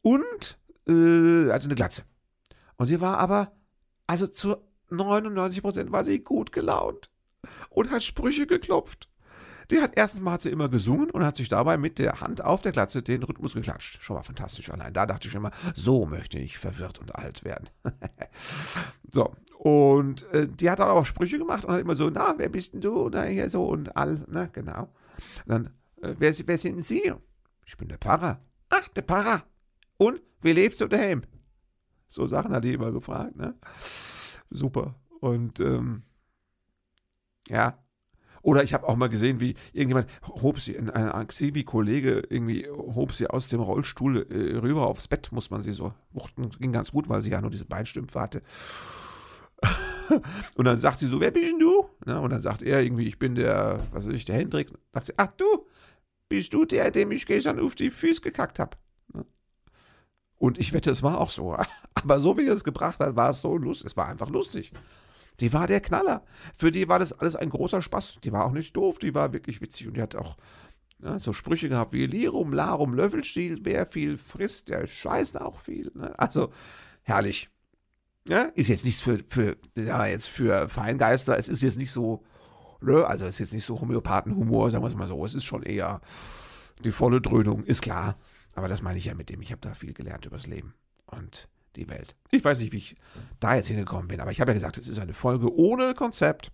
Und 0.00 0.58
äh, 0.86 1.50
hatte 1.50 1.64
eine 1.64 1.74
Glatze. 1.74 2.04
Und 2.76 2.86
sie 2.86 3.00
war 3.00 3.18
aber 3.18 3.52
also 4.06 4.26
zu 4.26 4.56
99% 4.90 5.92
war 5.92 6.04
sie 6.04 6.20
gut 6.20 6.52
gelaunt 6.52 7.10
und 7.70 7.90
hat 7.90 8.02
Sprüche 8.02 8.46
geklopft. 8.46 9.08
Die 9.70 9.80
hat 9.80 9.92
erstens 9.96 10.20
mal 10.20 10.32
hat 10.32 10.42
sie 10.42 10.50
immer 10.50 10.68
gesungen 10.68 11.10
und 11.10 11.24
hat 11.24 11.36
sich 11.36 11.48
dabei 11.48 11.78
mit 11.78 11.98
der 11.98 12.20
Hand 12.20 12.44
auf 12.44 12.60
der 12.62 12.72
Glatze 12.72 13.02
den 13.02 13.22
Rhythmus 13.22 13.54
geklatscht. 13.54 14.02
Schon 14.02 14.16
mal 14.16 14.22
fantastisch 14.22 14.70
allein. 14.70 14.92
Da 14.92 15.06
dachte 15.06 15.28
ich 15.28 15.34
immer, 15.34 15.50
so 15.74 16.04
möchte 16.04 16.38
ich 16.38 16.58
verwirrt 16.58 16.98
und 16.98 17.14
alt 17.14 17.44
werden. 17.44 17.70
so, 19.10 19.34
und 19.56 20.24
äh, 20.32 20.48
die 20.48 20.68
hat 20.68 20.80
dann 20.80 20.88
auch 20.88 21.06
Sprüche 21.06 21.38
gemacht 21.38 21.64
und 21.64 21.72
hat 21.72 21.80
immer 21.80 21.94
so, 21.94 22.10
na, 22.10 22.34
wer 22.36 22.48
bist 22.48 22.74
denn 22.74 22.80
du? 22.80 23.08
Na, 23.10 23.22
hier 23.22 23.48
so 23.48 23.64
und 23.64 23.96
all, 23.96 24.24
na, 24.28 24.46
genau. 24.46 24.92
Und 25.46 25.48
dann, 25.48 25.66
äh, 26.02 26.16
wer, 26.18 26.34
wer 26.46 26.58
sind 26.58 26.82
Sie? 26.82 27.12
Ich 27.64 27.76
bin 27.76 27.88
der 27.88 27.98
Pfarrer. 27.98 28.40
Ach, 28.68 28.88
der 28.88 29.04
Pfarrer. 29.04 29.44
Und, 29.96 30.20
wie 30.40 30.52
lebst 30.52 30.80
du 30.80 30.88
daheim? 30.88 31.22
So 32.12 32.26
Sachen 32.26 32.52
hat 32.52 32.64
die 32.64 32.74
immer 32.74 32.92
gefragt, 32.92 33.36
ne? 33.36 33.54
Super. 34.50 34.94
Und 35.20 35.60
ähm, 35.60 36.02
ja. 37.48 37.78
Oder 38.42 38.64
ich 38.64 38.74
habe 38.74 38.86
auch 38.88 38.96
mal 38.96 39.08
gesehen, 39.08 39.40
wie 39.40 39.54
irgendjemand 39.72 40.08
hob 40.26 40.60
sie, 40.60 40.76
ein, 40.76 40.90
ein 40.90 41.26
Xivi-Kollege 41.28 42.24
irgendwie 42.28 42.68
hob 42.68 43.14
sie 43.14 43.28
aus 43.28 43.48
dem 43.48 43.60
Rollstuhl 43.60 44.26
äh, 44.30 44.58
rüber 44.58 44.88
aufs 44.88 45.08
Bett, 45.08 45.30
muss 45.32 45.48
man 45.48 45.62
sie 45.62 45.72
so 45.72 45.94
wuchten. 46.10 46.50
Ging 46.58 46.72
ganz 46.72 46.90
gut, 46.90 47.08
weil 47.08 47.22
sie 47.22 47.30
ja 47.30 47.40
nur 47.40 47.50
diese 47.50 47.64
Beinstümpfe 47.64 48.20
hatte. 48.20 48.42
und 50.56 50.64
dann 50.66 50.78
sagt 50.78 50.98
sie 50.98 51.06
so, 51.06 51.18
wer 51.20 51.30
bist 51.30 51.52
denn 51.52 51.60
du? 51.60 51.88
Na, 52.04 52.18
und 52.18 52.30
dann 52.30 52.40
sagt 52.40 52.60
er 52.62 52.82
irgendwie, 52.82 53.06
ich 53.06 53.18
bin 53.18 53.36
der, 53.36 53.80
was 53.92 54.06
weiß 54.06 54.14
ich, 54.14 54.24
der 54.26 54.36
Hendrik. 54.36 54.70
Sagt 54.92 55.06
sie, 55.06 55.14
ach 55.16 55.28
du, 55.36 55.66
bist 56.28 56.52
du 56.52 56.66
der, 56.66 56.90
dem 56.90 57.12
ich 57.12 57.24
gestern 57.24 57.58
auf 57.58 57.74
die 57.74 57.90
Füße 57.90 58.20
gekackt 58.20 58.58
habe? 58.58 58.76
Und 60.42 60.58
ich 60.58 60.72
wette, 60.72 60.90
es 60.90 61.04
war 61.04 61.20
auch 61.20 61.30
so. 61.30 61.56
Aber 61.94 62.18
so 62.18 62.36
wie 62.36 62.48
er 62.48 62.54
es 62.54 62.64
gebracht 62.64 62.98
hat, 62.98 63.14
war 63.14 63.30
es 63.30 63.42
so 63.42 63.56
lustig. 63.56 63.86
Es 63.86 63.96
war 63.96 64.08
einfach 64.08 64.28
lustig. 64.28 64.72
Die 65.38 65.52
war 65.52 65.68
der 65.68 65.80
Knaller. 65.80 66.24
Für 66.58 66.72
die 66.72 66.88
war 66.88 66.98
das 66.98 67.12
alles 67.12 67.36
ein 67.36 67.48
großer 67.48 67.80
Spaß. 67.80 68.18
Die 68.24 68.32
war 68.32 68.44
auch 68.44 68.50
nicht 68.50 68.76
doof, 68.76 68.98
die 68.98 69.14
war 69.14 69.32
wirklich 69.32 69.60
witzig 69.60 69.86
und 69.86 69.96
die 69.96 70.02
hat 70.02 70.16
auch 70.16 70.36
ja, 71.00 71.16
so 71.20 71.32
Sprüche 71.32 71.68
gehabt 71.68 71.92
wie 71.92 72.06
Lirum, 72.06 72.52
Larum, 72.52 72.92
Löffelstiel, 72.92 73.60
wer 73.62 73.86
viel 73.86 74.18
frisst, 74.18 74.68
der 74.68 74.88
scheißt 74.88 75.40
auch 75.40 75.60
viel. 75.60 75.92
Ne? 75.94 76.12
Also 76.18 76.52
herrlich. 77.02 77.48
Ja, 78.26 78.50
ist 78.56 78.66
jetzt 78.66 78.84
nichts 78.84 79.00
für, 79.00 79.20
für, 79.28 79.56
ja, 79.76 80.06
jetzt 80.06 80.26
für 80.26 80.68
Feingeister, 80.68 81.38
es 81.38 81.48
ist 81.48 81.62
jetzt 81.62 81.78
nicht 81.78 81.92
so, 81.92 82.24
ne? 82.80 83.06
also 83.06 83.26
es 83.26 83.34
ist 83.34 83.38
jetzt 83.38 83.54
nicht 83.54 83.64
so 83.64 83.80
Homöopathenhumor, 83.80 84.72
sagen 84.72 84.82
wir 84.82 84.88
es 84.88 84.96
mal 84.96 85.06
so, 85.06 85.24
es 85.24 85.34
ist 85.34 85.44
schon 85.44 85.62
eher 85.62 86.00
die 86.84 86.90
volle 86.90 87.20
Dröhnung, 87.20 87.62
ist 87.62 87.82
klar. 87.82 88.16
Aber 88.54 88.68
das 88.68 88.82
meine 88.82 88.98
ich 88.98 89.06
ja 89.06 89.14
mit 89.14 89.30
dem, 89.30 89.40
ich 89.40 89.50
habe 89.50 89.60
da 89.60 89.74
viel 89.74 89.94
gelernt 89.94 90.26
übers 90.26 90.46
Leben. 90.46 90.74
Und 91.06 91.48
die 91.76 91.88
Welt. 91.88 92.16
Ich 92.30 92.44
weiß 92.44 92.58
nicht, 92.58 92.72
wie 92.72 92.78
ich 92.78 92.96
da 93.40 93.54
jetzt 93.54 93.68
hingekommen 93.68 94.08
bin, 94.08 94.20
aber 94.20 94.30
ich 94.30 94.40
habe 94.40 94.50
ja 94.50 94.54
gesagt, 94.54 94.78
es 94.78 94.88
ist 94.88 94.98
eine 94.98 95.14
Folge 95.14 95.54
ohne 95.54 95.94
Konzept 95.94 96.52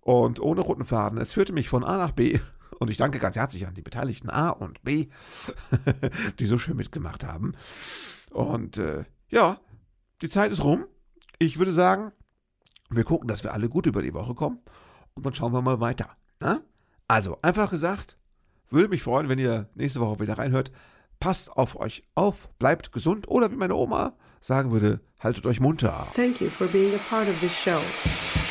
und 0.00 0.40
ohne 0.40 0.60
roten 0.60 0.84
Faden. 0.84 1.18
Es 1.18 1.32
führte 1.32 1.52
mich 1.52 1.68
von 1.68 1.84
A 1.84 1.96
nach 1.96 2.12
B. 2.12 2.40
Und 2.78 2.90
ich 2.90 2.96
danke 2.96 3.18
ganz 3.18 3.36
herzlich 3.36 3.66
an 3.66 3.74
die 3.74 3.82
Beteiligten 3.82 4.28
A 4.28 4.50
und 4.50 4.82
B, 4.82 5.08
die 6.38 6.46
so 6.46 6.58
schön 6.58 6.76
mitgemacht 6.76 7.24
haben. 7.24 7.52
Und 8.30 8.78
äh, 8.78 9.04
ja, 9.28 9.60
die 10.20 10.28
Zeit 10.28 10.50
ist 10.50 10.64
rum. 10.64 10.86
Ich 11.38 11.58
würde 11.58 11.72
sagen, 11.72 12.12
wir 12.90 13.04
gucken, 13.04 13.28
dass 13.28 13.44
wir 13.44 13.52
alle 13.52 13.68
gut 13.68 13.86
über 13.86 14.02
die 14.02 14.14
Woche 14.14 14.34
kommen. 14.34 14.60
Und 15.14 15.26
dann 15.26 15.34
schauen 15.34 15.52
wir 15.52 15.62
mal 15.62 15.80
weiter. 15.80 16.16
Na? 16.40 16.54
Ne? 16.54 16.64
Also, 17.06 17.38
einfach 17.42 17.70
gesagt, 17.70 18.16
würde 18.72 18.88
mich 18.88 19.02
freuen, 19.02 19.28
wenn 19.28 19.38
ihr 19.38 19.68
nächste 19.74 20.00
Woche 20.00 20.20
wieder 20.20 20.38
reinhört. 20.38 20.72
Passt 21.20 21.52
auf 21.52 21.76
euch 21.76 22.04
auf, 22.14 22.48
bleibt 22.58 22.92
gesund 22.92 23.28
oder 23.28 23.50
wie 23.52 23.56
meine 23.56 23.76
Oma 23.76 24.14
sagen 24.40 24.72
würde, 24.72 25.00
haltet 25.20 25.46
euch 25.46 25.60
munter. 25.60 26.08
Thank 26.14 26.40
you 26.40 26.48
for 26.48 26.66
being 26.66 26.94
a 26.94 26.98
part 27.08 27.28
of 27.28 27.38
this 27.40 27.56
show. 27.56 28.41